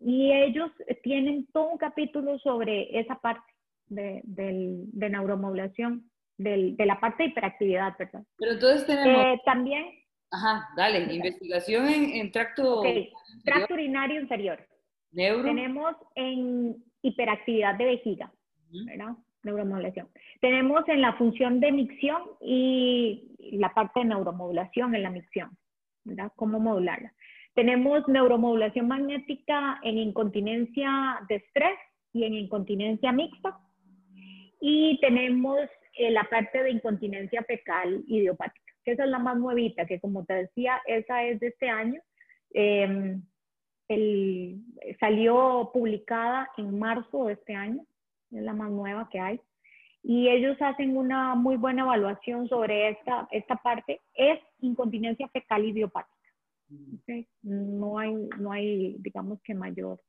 [0.00, 0.70] Y ellos
[1.02, 3.52] tienen todo un capítulo sobre esa parte
[3.88, 8.22] de, de neuromodulación, de la parte de hiperactividad, ¿verdad?
[8.38, 9.24] Pero entonces tenemos...
[9.26, 12.82] Eh, también Ajá, dale, investigación en, tracto...
[13.44, 14.64] tracto urinario inferior.
[15.10, 15.42] Neuro.
[15.42, 18.32] Tenemos en hiperactividad de vejiga,
[18.86, 19.16] ¿verdad?
[19.42, 20.08] Neuromodulación.
[20.40, 25.56] Tenemos en la función de micción y la parte de neuromodulación en la micción,
[26.04, 26.30] ¿verdad?
[26.36, 27.12] Cómo modularla.
[27.54, 31.78] Tenemos neuromodulación magnética en incontinencia de estrés
[32.12, 33.58] y en incontinencia mixta.
[34.60, 35.58] Y tenemos
[35.94, 40.24] eh, la parte de incontinencia fecal idiopática que esa es la más nuevita, que como
[40.24, 42.00] te decía, esa es de este año.
[42.52, 43.22] Em,
[45.00, 47.84] salió publicada en marzo de este año,
[48.30, 49.40] es la más nueva que hay.
[50.02, 54.00] Y ellos hacen una muy buena evaluación sobre esta, esta parte.
[54.14, 56.19] Es incontinencia fecal idiopática.
[57.42, 60.00] No, hay, no hay, digamos que mayor,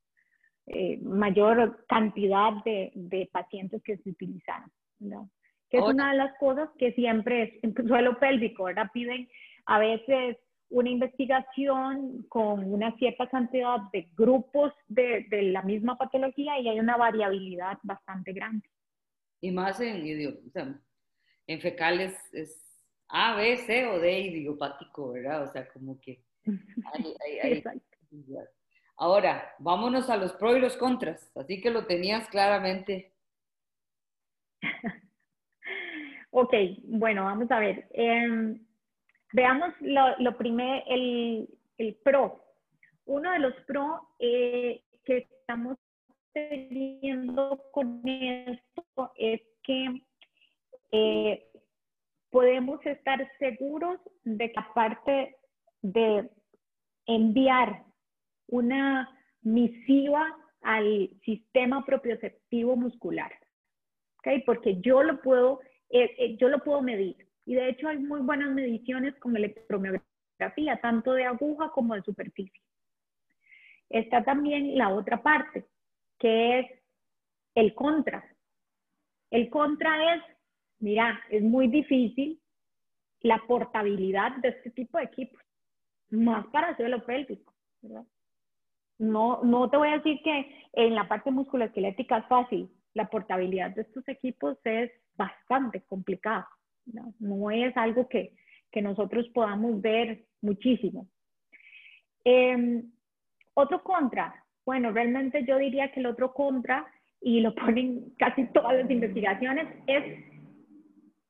[0.68, 4.72] eh, mayor cantidad de, de, pacientes que se utilizan.
[5.00, 5.30] ¿no?
[5.72, 8.90] que es una de las cosas que siempre es en suelo pélvico, ¿verdad?
[8.94, 9.30] Piden
[9.66, 10.38] a veces
[10.70, 16.80] una investigación con una cierta cantidad de grupos de, de la misma patología y hay
[16.80, 18.68] una variabilidad bastante grande.
[19.40, 20.42] Y más en,
[21.48, 25.44] en fecales es A, B, C o D idiopático, ¿verdad?
[25.44, 26.22] O sea, como que
[26.94, 27.64] hay,
[28.98, 33.14] Ahora, vámonos a los pros y los contras, así que lo tenías claramente
[36.34, 36.54] Ok,
[36.86, 37.88] bueno, vamos a ver.
[37.92, 38.66] Em,
[39.34, 42.42] veamos lo, lo primer, el, el, pro.
[43.06, 45.78] Uno de los pro eh, que estamos
[46.32, 50.02] teniendo con esto es que
[50.94, 51.46] eh,
[52.30, 55.36] podemos estar seguros de que aparte
[55.82, 56.30] de
[57.06, 57.84] enviar
[58.48, 59.10] una
[59.42, 63.32] misiva al sistema propioceptivo muscular,
[64.20, 64.44] ¿okay?
[64.44, 65.60] porque yo lo puedo
[65.92, 67.18] eh, eh, yo lo puedo medir.
[67.46, 72.62] Y de hecho hay muy buenas mediciones con electromiografía, tanto de aguja como de superficie.
[73.90, 75.66] Está también la otra parte,
[76.18, 76.68] que es
[77.56, 78.24] el contra.
[79.32, 80.24] El contra es,
[80.80, 82.42] mira, es muy difícil
[83.20, 85.42] la portabilidad de este tipo de equipos,
[86.12, 88.06] más para suelo pélvico, ¿verdad?
[89.00, 93.72] No, no te voy a decir que en la parte musculoesquelética es fácil, la portabilidad
[93.72, 96.48] de estos equipos es bastante complicada.
[97.20, 98.34] No, es algo que,
[98.72, 101.08] que, nosotros podamos ver muchísimo.
[102.24, 102.92] Em,
[103.54, 106.86] otro contra, bueno, realmente yo diría que el otro contra,
[107.22, 110.26] y lo ponen casi todas las investigaciones, es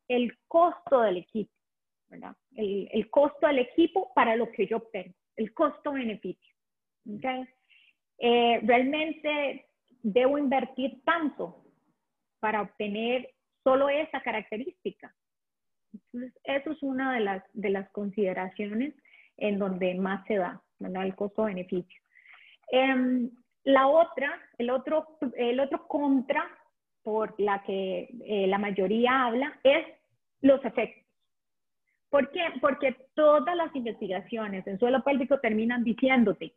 [0.07, 1.51] el costo del equipo,
[2.11, 2.35] ¿verdad?
[2.55, 6.53] El, costo del equipo para lo que yo obtengo, el costo-beneficio.
[8.19, 9.65] Eh, realmente
[10.03, 11.63] debo invertir tanto
[12.39, 13.33] para obtener
[13.63, 15.15] solo esa característica.
[15.93, 18.93] Entonces, eso es una de las, de las consideraciones
[19.37, 22.01] en donde más se da, El costo-beneficio.
[22.71, 23.31] Em,
[23.63, 26.47] la otra, el otro, el otro contra
[27.03, 29.85] por la que eh, la mayoría habla es
[30.41, 31.00] los efectos.
[32.11, 32.43] ¿Por qué?
[32.59, 36.53] Porque todas las investigaciones en suelo pélvico terminan diciéndote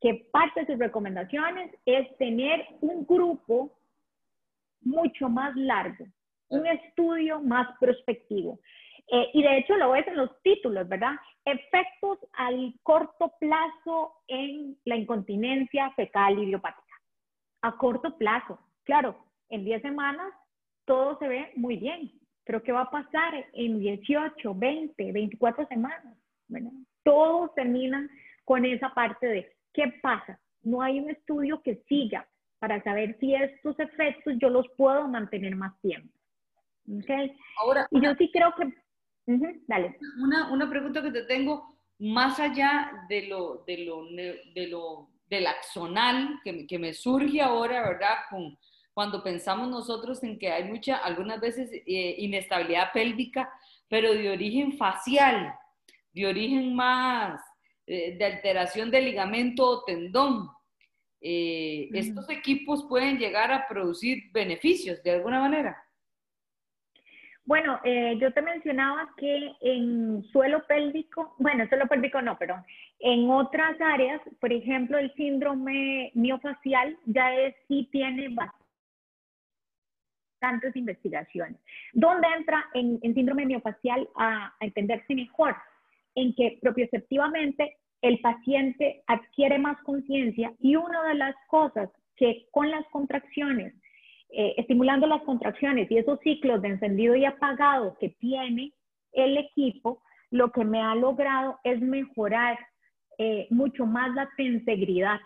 [0.00, 3.78] que parte de sus recomendaciones es tener un grupo
[4.80, 6.06] mucho más largo,
[6.48, 8.58] un estudio más prospectivo.
[9.08, 11.12] Eh, y de hecho lo ves en los títulos, ¿verdad?
[11.44, 16.82] Efectos al corto plazo en la incontinencia fecal idiopática.
[17.60, 18.58] a corto plazo.
[18.84, 19.16] Claro,
[19.48, 20.32] en 10 semanas
[20.84, 22.12] todo se ve muy bien,
[22.44, 26.16] pero ¿qué va a pasar en 18, 20, 24 semanas?
[26.48, 26.72] Bueno,
[27.02, 28.10] todos terminan
[28.44, 30.38] con esa parte de ¿qué pasa?
[30.62, 32.28] No hay un estudio que siga
[32.58, 36.12] para saber si estos efectos yo los puedo mantener más tiempo.
[37.00, 37.34] ¿Okay?
[37.58, 38.72] Ahora, y yo sí creo que...
[39.66, 39.98] dale.
[40.22, 45.46] Una, una, pregunta que te tengo, más allá de lo, de lo, de lo del
[45.46, 48.16] axonal que, que me surge ahora, ¿verdad?
[48.30, 48.56] Con,
[48.94, 53.52] cuando pensamos nosotros en que hay mucha, algunas veces, eh, inestabilidad pélvica,
[53.88, 55.52] pero de origen facial,
[56.12, 57.40] de origen más
[57.86, 60.48] eh, de alteración de ligamento o tendón.
[61.20, 65.76] Eh, ¿Estos equipos pueden llegar a producir beneficios de alguna manera?
[67.46, 72.64] Bueno, yo te mencionaba que en suelo pélvico, bueno, suelo pélvico no, perdón,
[73.00, 78.30] en otras áreas, por ejemplo, el síndrome miofacial ya es, sí tiene
[80.74, 81.60] investigaciones.
[81.92, 85.54] ¿Dónde entra en, síndrome miofacial a, entenderse mejor?
[86.14, 92.70] En que propioceptivamente el paciente adquiere más conciencia y una de las cosas que con
[92.70, 93.74] las contracciones,
[94.30, 98.72] eh, estimulando las contracciones y esos ciclos de encendido y apagado que tiene
[99.12, 102.58] el equipo, lo que me ha logrado es mejorar
[103.18, 105.20] eh, mucho más la tensegridad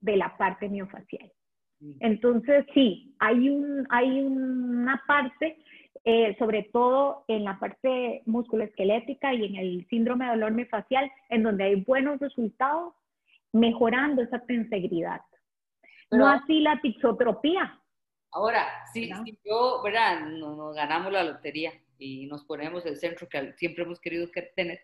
[0.00, 1.32] de la parte miofacial.
[2.00, 5.58] Entonces, sí, hay, un, hay una parte,
[6.04, 11.42] eh, sobre todo en la parte musculoesquelética y en el síndrome de dolor miofascial, en
[11.42, 12.94] donde hay buenos resultados
[13.52, 15.20] mejorando esa tensegridad.
[16.10, 17.80] no así la tixotropía.
[18.32, 19.10] Ahora, si,
[19.44, 20.26] yo, ¿verdad?
[20.26, 24.80] Nos, ganamos la lotería y nos ponemos el centro que siempre hemos querido tener.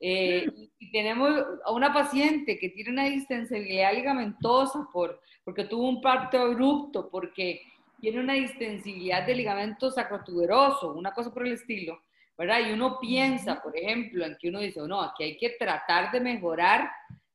[0.00, 0.46] Eh,
[0.78, 1.30] y tenemos
[1.64, 7.62] a una paciente que tiene una distensibilidad ligamentosa por, porque tuvo un parto abrupto, porque
[8.00, 12.00] tiene una distensibilidad de ligamento sacrotuberoso, una cosa por el estilo,
[12.36, 12.60] ¿verdad?
[12.68, 16.20] Y uno piensa, por ejemplo, en que uno dice, no, aquí hay que tratar de
[16.20, 16.90] mejorar,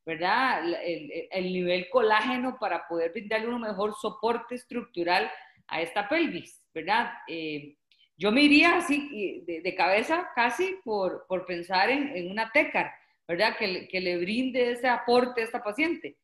[0.06, 0.62] ¿verdad?
[0.82, 5.30] El, el nivel colágeno para poder brindarle un mejor soporte estructural
[5.68, 7.12] a esta pelvis, ¿verdad?
[7.28, 7.76] Eh,
[8.16, 12.92] yo me iría así de, cabeza casi por, por pensar en, en, una TECAR,
[13.26, 13.56] ¿verdad?
[13.58, 16.16] Que que le, brinde ese aporte a esta paciente.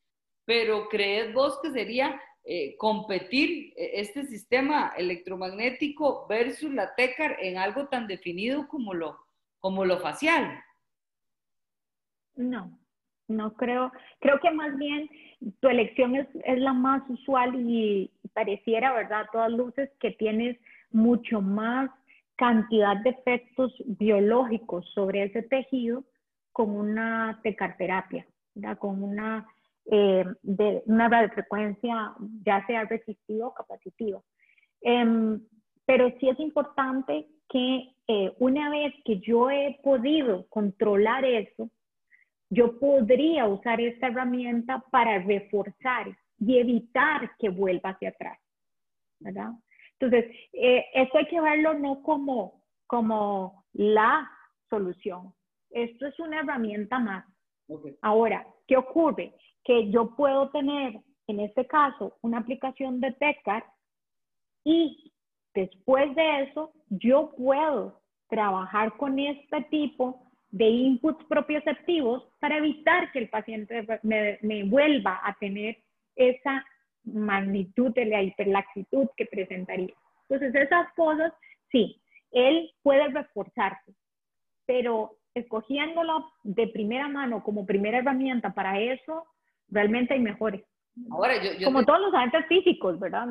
[0.45, 7.59] Pero ¿crees vos que sería eh, competir eh, este sistema electromagnético versus la TECAR en
[7.59, 9.19] algo tan definido como lo,
[9.59, 10.63] como lo facial?
[12.37, 12.79] No,
[13.27, 13.93] no creo.
[14.21, 15.11] Creo que más bien
[15.61, 19.27] tu elección es, es la más usual y pareciera, ¿verdad?
[19.33, 20.57] todas luces que tienes
[20.93, 21.91] mucho más
[22.37, 26.05] cantidad de efectos biológicos sobre ese tejido
[26.53, 28.27] con una tecarterapia,
[28.79, 29.47] con una,
[29.87, 32.15] eh, de, una radiofrecuencia
[32.45, 34.21] ya sea resistiva o capacitiva.
[34.81, 35.41] Em,
[35.85, 41.71] pero sí es importante que eh, una vez que yo he podido controlar eso,
[42.49, 48.39] yo podría usar esta herramienta para reforzar y evitar que vuelva hacia atrás,
[49.21, 49.51] ¿verdad?
[50.01, 54.31] Entonces, eh, esto hay que verlo no como, como la
[54.71, 55.35] solución.
[55.71, 57.27] Esto es una herramienta más.
[58.01, 59.35] Ahora, ¿qué ocurre?
[59.63, 63.65] Que yo puedo tener, en este caso, una aplicación de TECAR
[64.65, 65.13] y
[65.55, 73.21] después de eso, yo puedo trabajar con este tipo de inputs propioceptivos para evitar que
[73.21, 75.77] el paciente me, me vuelva a tener
[76.17, 76.65] esa
[77.05, 79.95] magnitud de la hiperlaxitud que presentaría.
[80.29, 81.33] Entonces, esas cosas,
[81.71, 83.93] sí, él puede reforzarse,
[84.67, 89.27] pero escogiéndolo de primera mano como primera herramienta para eso,
[89.69, 90.63] realmente hay mejores.
[91.11, 93.29] Ahora, yo, como todos los agentes físicos, ¿verdad?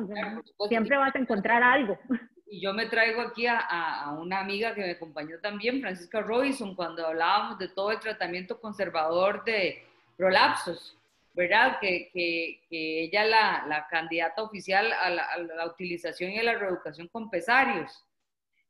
[0.68, 1.98] Siempre vas a encontrar algo.
[2.52, 6.74] Y yo me traigo aquí a, a, una amiga que me acompañó también, Francisca Robinson,
[6.74, 9.84] cuando hablábamos de todo el tratamiento conservador de
[10.16, 10.99] prolapsos.
[11.40, 11.78] ¿Verdad?
[11.80, 16.42] Que, que, que ella la, la candidata oficial a la, a la, utilización y a
[16.42, 18.06] la reeducación con pesarios.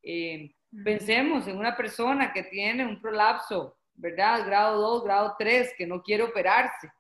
[0.04, 0.54] Eh,
[0.84, 4.46] pensemos en una persona que tiene un prolapso, ¿verdad?
[4.46, 6.92] Grado 2, grado 3, que no quiere operarse,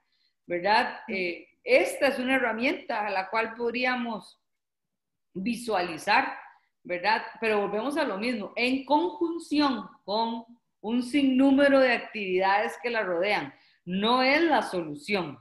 [0.44, 1.02] ¿verdad?
[1.06, 4.40] Eh, esta es una herramienta a la cual podríamos
[5.32, 6.36] visualizar,
[6.82, 7.22] ¿verdad?
[7.40, 10.46] Pero volvemos a lo mismo, en conjunción con
[10.80, 13.54] un sinnúmero de actividades que la rodean.
[13.84, 15.38] No es la solución,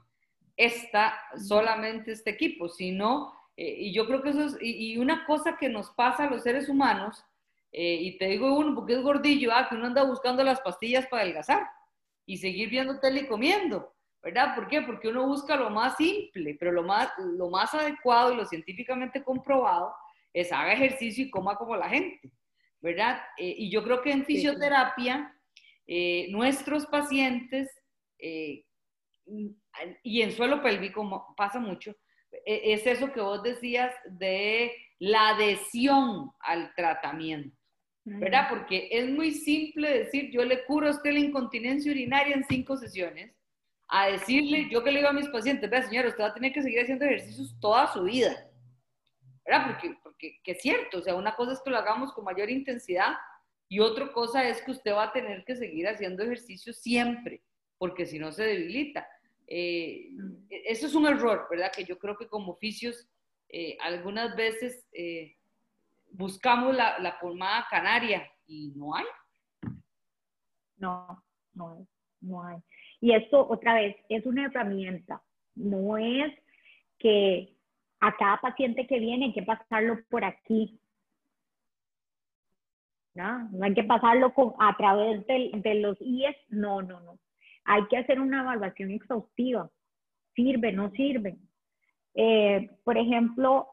[0.60, 5.55] está solamente este equipo, sino, eh, y yo creo que eso es, y, una cosa
[5.57, 7.24] que nos pasa a los seres humanos,
[7.72, 11.07] eh, y te digo uno porque es gordillo, ah, que uno anda buscando las pastillas
[11.07, 11.66] para adelgazar
[12.26, 14.53] y seguir viendo tele y comiendo, ¿verdad?
[14.53, 14.82] ¿Por qué?
[14.82, 19.24] Porque uno busca lo más simple, pero lo más, lo más adecuado y lo científicamente
[19.24, 19.93] comprobado
[20.34, 22.32] es haga ejercicio y coma como la gente,
[22.82, 23.22] ¿verdad?
[23.38, 25.34] Eh, y yo creo que en fisioterapia,
[25.88, 27.70] eh, nuestros pacientes,
[28.20, 28.66] eh,
[30.04, 31.96] y en suelo pélvico pasa mucho,
[32.46, 37.56] e, es eso que vos decías de la adhesión al tratamiento,
[38.04, 38.48] ¿verdad?
[38.50, 42.76] Porque es muy simple decir, yo le curo a usted la incontinencia urinaria en cinco
[42.76, 43.34] sesiones,
[43.88, 46.54] a decirle, yo que le digo a mis pacientes, vea señora, usted va a tener
[46.54, 48.48] que seguir haciendo ejercicios toda su vida,
[49.46, 49.68] ¿verdad?
[49.68, 53.14] Porque, porque es cierto, o sea, una cosa es que lo hagamos con mayor intensidad
[53.68, 57.42] y otra cosa es que usted va a tener que seguir haciendo ejercicio siempre,
[57.78, 59.08] porque si no se debilita.
[59.52, 60.12] Eh,
[60.50, 61.72] eso es un error, ¿verdad?
[61.76, 63.10] Que yo creo que como oficios
[63.50, 65.36] eh, algunas veces eh,
[66.12, 69.06] buscamos la, la pomada canaria y no hay.
[70.78, 71.24] No,
[71.54, 71.88] no,
[72.22, 72.58] no hay.
[73.02, 75.24] Y esto, otra vez, es una herramienta,
[75.56, 76.32] no es
[77.00, 77.56] que
[78.00, 80.80] a cada paciente que viene hay que pasarlo por aquí.
[83.16, 87.20] No, no hay que pasarlo a través de, los IES, no, no, no.
[87.72, 89.70] Hay que hacer una evaluación exhaustiva.
[90.36, 91.38] Sirve, no sirve.
[92.16, 93.68] Eh, por ejemplo,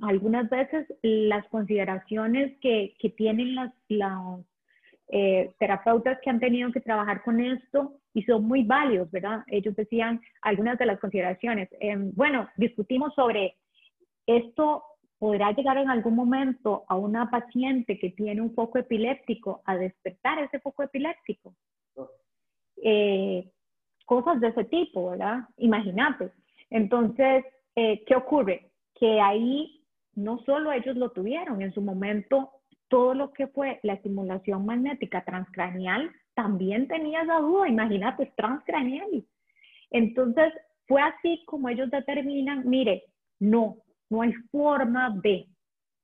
[0.00, 3.70] algunas veces las consideraciones que, tienen las
[5.08, 9.44] eh, terapeutas que han tenido que trabajar con esto y son muy válidos, ¿verdad?
[9.48, 11.68] Ellos decían algunas de las consideraciones.
[11.78, 13.58] Em, bueno, discutimos sobre
[14.26, 14.82] esto
[15.18, 20.38] podrá llegar en algún momento a una paciente que tiene un foco epiléptico a despertar
[20.38, 21.54] ese foco epiléptico.
[22.82, 23.50] Eh,
[24.04, 25.40] cosas de ese tipo, ¿verdad?
[25.56, 26.32] Imagínate.
[26.68, 27.44] Entonces,
[27.76, 28.72] eh, ¿qué ocurre?
[28.94, 32.50] Que ahí no solo ellos lo tuvieron, en su momento
[32.88, 39.24] todo lo que fue la estimulación magnética transcranial también tenía esa duda, imagínate, transcranial.
[39.90, 40.52] Entonces,
[40.86, 43.04] fue así como ellos determinan, mire,
[43.38, 43.78] no,
[44.10, 45.46] no hay forma de,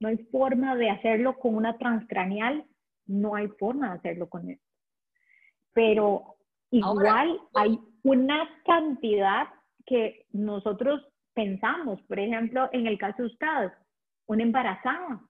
[0.01, 2.65] no hay forma de hacerlo con una transcranial,
[3.07, 4.65] no hay forma de hacerlo con esto.
[5.75, 6.38] Pero
[6.71, 9.49] igual hay una cantidad
[9.87, 11.03] que nosotros
[11.35, 13.73] pensamos, por ejemplo, en el caso de ustedes,
[14.27, 15.21] una embarazada.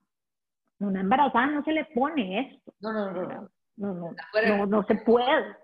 [0.79, 2.73] Una embarazada no se le pone esto.
[2.81, 3.49] No, no, no.
[3.77, 4.11] No, no,
[4.57, 5.55] no, no, se puede.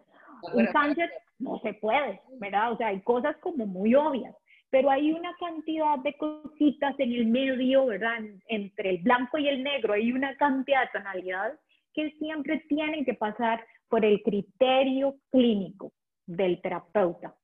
[0.53, 2.71] Un cáncer no se puede, ¿verdad?
[2.71, 4.35] O sea, hay cosas como muy obvias
[4.75, 8.17] pero hay una cantidad de cositas en el medio, ¿verdad?
[8.49, 11.57] Entre el blanco y el negro, hay una cantidad de tonalidades
[11.95, 15.91] que siempre tienen que pasar por el criterio clínico
[16.25, 17.35] del terapeuta,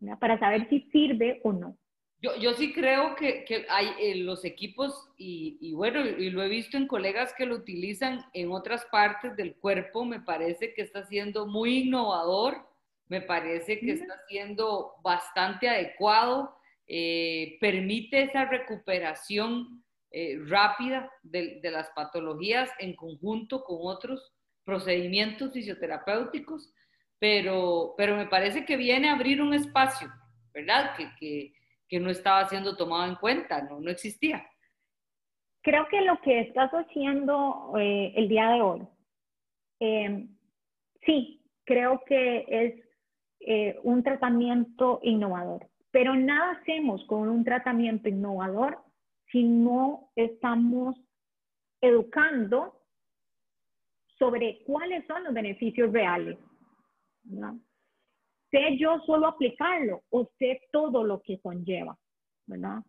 [0.00, 0.18] ¿verdad?
[0.18, 1.76] para saber si sirve o no.
[2.20, 6.42] Yo, yo sí creo que, que hay eh, los equipos, y, y, bueno, y lo
[6.42, 10.82] he visto en colegas que lo utilizan en otras partes del cuerpo, me parece que
[10.82, 12.66] está siendo muy innovador,
[13.06, 16.58] me parece que está siendo bastante adecuado
[16.90, 24.32] eh, permite esa recuperación eh, rápida de, las patologías en conjunto con otros
[24.64, 26.72] procedimientos fisioterapéuticos,
[27.18, 30.08] pero, pero me parece que viene a abrir un espacio,
[30.54, 30.96] ¿verdad?
[30.96, 31.52] Que,
[31.88, 34.46] que, no estaba siendo tomado en cuenta, no, no existía.
[35.62, 38.88] Creo que lo que estás haciendo eh, el día de hoy,
[41.04, 45.66] sí, creo que es un tratamiento innovador.
[45.90, 48.78] Pero nada hacemos con un tratamiento innovador
[49.30, 50.96] si no estamos
[51.80, 52.74] educando
[54.18, 56.38] sobre cuáles son los beneficios reales.
[58.50, 61.96] Sé yo solo aplicarlo o sé todo lo que conlleva,
[62.46, 62.82] ¿verdad?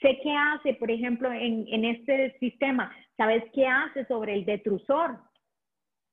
[0.00, 2.94] Sé qué hace, por ejemplo, en, en este sistema.
[3.16, 5.18] ¿Sabes qué hace sobre el detrusor?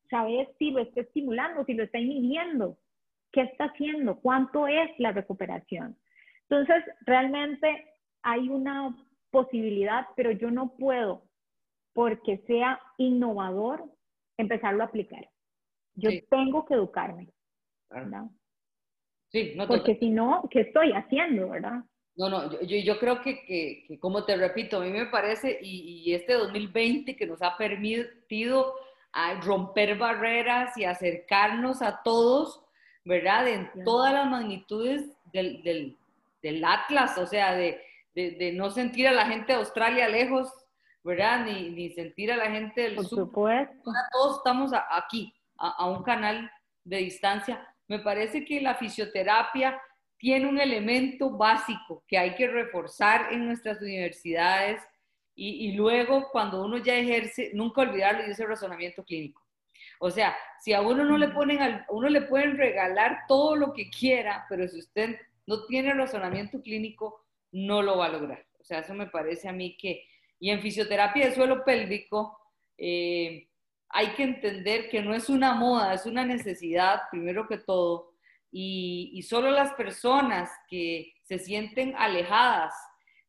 [0.09, 2.77] ¿Sabes si lo está estimulando, si lo está inhibiendo?
[3.31, 4.19] ¿Qué está haciendo?
[4.19, 5.97] ¿Cuánto es la recuperación?
[6.49, 8.95] Entonces, realmente hay una
[9.31, 11.23] posibilidad, pero yo no puedo,
[11.93, 13.83] porque sea innovador,
[14.37, 15.29] empezarlo a aplicar.
[15.95, 17.29] Yo tengo que educarme.
[17.91, 18.23] ¿verdad?
[19.29, 21.83] Sí, no, porque si no, ¿qué estoy haciendo, verdad?
[22.15, 26.03] No, no, yo, yo creo que, que, como te repito, a mí me parece, y,
[26.05, 28.73] y este 2020 que nos ha permitido
[29.13, 32.63] a romper barreras y acercarnos a todos,
[33.05, 33.47] ¿verdad?
[33.47, 35.97] En todas las magnitudes del, del,
[36.41, 37.81] del Atlas, o sea, de,
[38.13, 40.51] de, no sentir a la gente de Australia lejos,
[41.03, 41.45] ¿verdad?
[41.45, 43.19] Ni, ni sentir a la gente del Por sur.
[43.19, 43.91] Supuesto.
[44.11, 46.51] todos estamos aquí, a, a, un canal
[46.83, 47.67] de distancia.
[47.87, 49.81] Me parece que la fisioterapia
[50.17, 54.81] tiene un elemento básico que hay que reforzar en nuestras universidades
[55.33, 59.41] y, y luego cuando uno ya ejerce, nunca olvidarlo y ese razonamiento clínico.
[59.99, 63.73] O sea, si a uno no le ponen, a uno le pueden regalar todo lo
[63.73, 68.45] que quiera, pero si usted no tiene razonamiento clínico, no lo va a lograr.
[68.59, 70.03] O sea, eso me parece a mí que,
[70.39, 72.37] y en fisioterapia de suelo pélvico,
[72.77, 73.47] eh,
[73.89, 78.11] hay que entender que no es una moda, es una necesidad, primero que todo,
[78.51, 82.73] y, y solo las personas que se sienten alejadas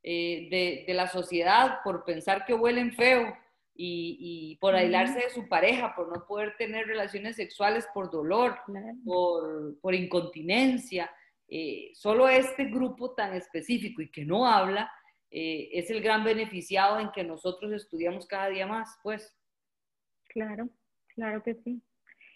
[0.02, 3.36] eh, de, de, la sociedad por pensar que huelen feo
[3.74, 8.58] y, y por aislarse de su pareja, por no poder tener relaciones sexuales por dolor,
[9.04, 11.10] por, por, incontinencia,
[11.48, 14.90] eh, solo este grupo tan específico y que no habla
[15.30, 19.34] eh, es el gran beneficiado en que nosotros estudiamos cada día más, pues.
[20.28, 20.68] Claro,
[21.14, 21.82] claro que sí.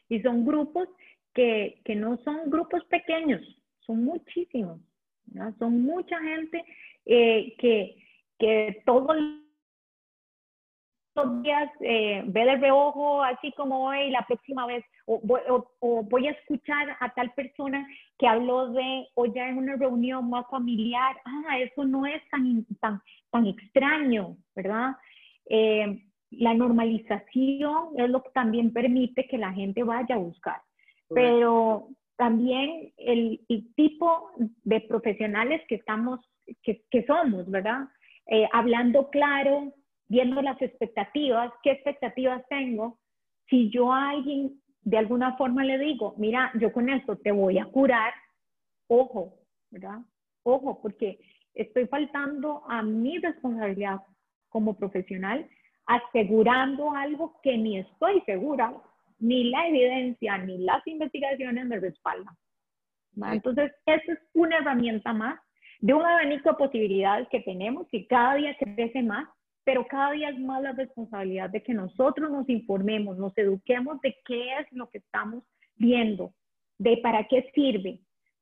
[0.09, 0.89] Y son grupos
[1.35, 3.43] que, que no son grupos pequeños,
[3.81, 4.81] son muchísimos,
[5.27, 5.55] ¿no?
[5.59, 6.65] son mucha gente
[7.05, 8.03] eh, que,
[8.39, 9.46] que todos los
[11.25, 16.27] días eh, ve de reojo, así como hoy, la próxima vez, o, o, o, voy
[16.27, 17.87] a escuchar a tal persona
[18.19, 22.65] que habló de, o ya en una reunión más familiar, ah, eso no es tan,
[22.81, 23.01] tan,
[23.31, 24.93] tan extraño, ¿verdad?
[25.49, 30.61] Eh, la normalización es lo que también permite que la gente vaya a buscar.
[31.09, 34.31] Pero también el, el tipo
[34.65, 36.21] de profesionales que estamos,
[36.63, 37.89] que, que somos, ¿verdad?
[38.27, 39.73] Eh, hablando claro,
[40.09, 42.99] viendo las expectativas, qué expectativas tengo.
[43.49, 47.59] Si yo a alguien de alguna forma le digo, mira, yo con esto te voy
[47.59, 48.15] a curar,
[48.89, 49.35] ojo,
[49.71, 49.99] ¿verdad?
[50.45, 51.19] Ojo, porque
[51.55, 54.01] estoy faltando a mi responsabilidad
[54.49, 55.49] como profesional
[55.87, 58.75] asegurando algo que ni estoy segura,
[59.19, 62.35] ni la evidencia, ni las investigaciones me respaldan.
[63.33, 65.41] Entonces, esa es una herramienta más
[65.81, 69.27] de un abanico de posibilidades que tenemos y cada día crece más,
[69.67, 74.17] pero cada día es más la responsabilidad de que nosotros nos informemos, nos eduquemos de
[74.25, 75.43] qué es lo que estamos
[75.75, 76.33] viendo,
[76.79, 77.99] de para qué sirve,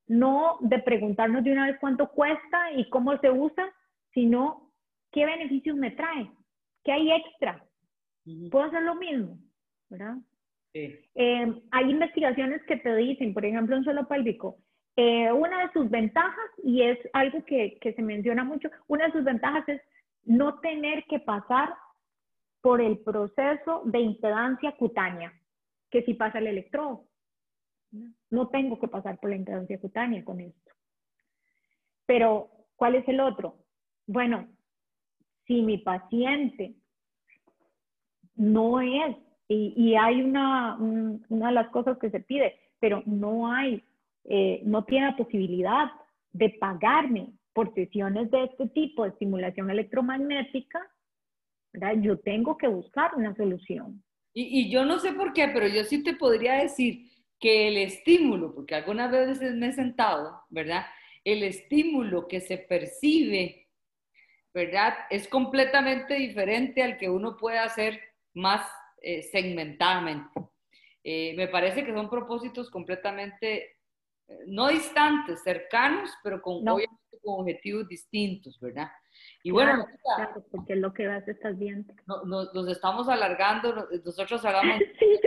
[0.06, 3.64] no de preguntarnos de una vez cuánto cuesta y cómo se usa,
[4.12, 4.70] sino
[5.12, 6.30] qué beneficios me trae,
[6.84, 7.64] ¿Qué hay extra?
[8.50, 9.38] Puedo hacer lo mismo,
[9.88, 10.16] ¿verdad?
[10.74, 10.94] Sí.
[11.14, 14.58] Eh, hay investigaciones que te dicen, por ejemplo, en suelo pélvico,
[14.96, 19.12] eh, una de sus ventajas, y es algo que, que, se menciona mucho, una de
[19.12, 19.80] sus ventajas es
[20.24, 21.74] no tener que pasar
[22.60, 25.32] por el proceso de impedancia cutánea,
[25.90, 27.04] que si pasa el electrodo.
[28.30, 30.72] No tengo que pasar por la impedancia cutánea con esto.
[32.06, 33.56] Pero, ¿cuál es el otro?
[34.06, 34.48] Bueno,
[35.46, 36.74] si mi paciente
[38.34, 39.16] no es,
[39.46, 43.84] y, hay una, una de las cosas que se pide, pero no hay,
[44.24, 45.90] eh, no tiene la posibilidad
[46.32, 50.80] de pagarme por sesiones de este tipo de estimulación electromagnética,
[51.72, 51.94] ¿verdad?
[52.00, 54.02] yo tengo que buscar una solución.
[54.34, 57.76] Y, y, yo no sé por qué, pero yo sí te podría decir que el
[57.76, 60.86] estímulo, porque algunas veces me he sentado, ¿verdad?
[61.22, 63.64] El estímulo que se percibe
[64.54, 64.94] ¿verdad?
[65.10, 68.00] Es completamente diferente al que uno puede hacer
[68.34, 68.64] más
[69.02, 70.40] eh, segmentadamente.
[71.02, 73.78] Eh, me parece que son propósitos completamente,
[74.28, 78.88] eh, no distantes, cercanos, pero con, obviamente, con objetivos distintos, ¿verdad?
[79.42, 81.94] Y bueno, claro, porque es lo que vas estás viendo.
[82.06, 85.20] No, nos estamos alargando, nosotros hagamos, sí,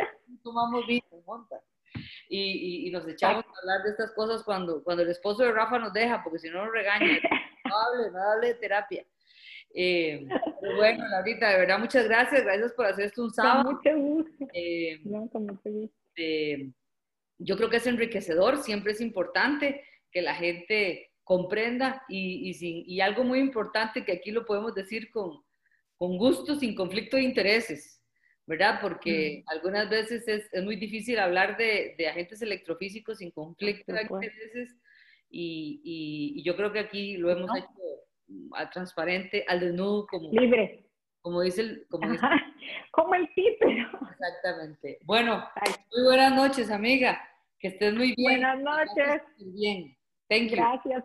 [0.44, 1.62] tomamos vino, monta.
[2.30, 5.52] Y, y, y, nos echamos a hablar de estas cosas cuando, cuando el esposo de
[5.52, 7.20] Rafa nos deja, porque si no nos regaña.
[7.66, 9.06] No hable, no hable de terapia.
[9.74, 10.28] Eh,
[10.76, 12.44] bueno, Laurita, de verdad, muchas gracias.
[12.44, 13.64] Gracias por hacer esto un sábado.
[13.64, 14.48] Con mucho gusto.
[14.54, 15.98] Eh, no, con mucho gusto.
[16.16, 16.72] Eh,
[17.40, 22.84] yo creo que es enriquecedor, siempre es importante que la gente comprenda y, y, sin,
[22.88, 25.44] y algo muy importante que aquí lo podemos decir con,
[25.98, 28.02] con gusto, sin conflicto de intereses,
[28.46, 28.80] ¿verdad?
[28.82, 29.50] Porque mm.
[29.50, 34.78] algunas veces es, es, muy difícil hablar de, de agentes electrofísicos sin conflicto de intereses
[35.30, 37.68] y, y, yo creo que aquí lo hemos hecho
[38.54, 40.86] al transparente, al desnudo, como libre.
[41.20, 42.26] Como dice el, como, dice,
[42.92, 43.86] como el título.
[44.12, 45.00] Exactamente.
[45.04, 45.44] Bueno,
[45.92, 47.22] muy buenas noches, amiga.
[47.60, 48.40] Que estés muy bien.
[48.40, 49.24] Buenas noches.
[49.40, 49.97] Bien.
[50.30, 50.58] Thank you.
[50.58, 51.04] Gracias.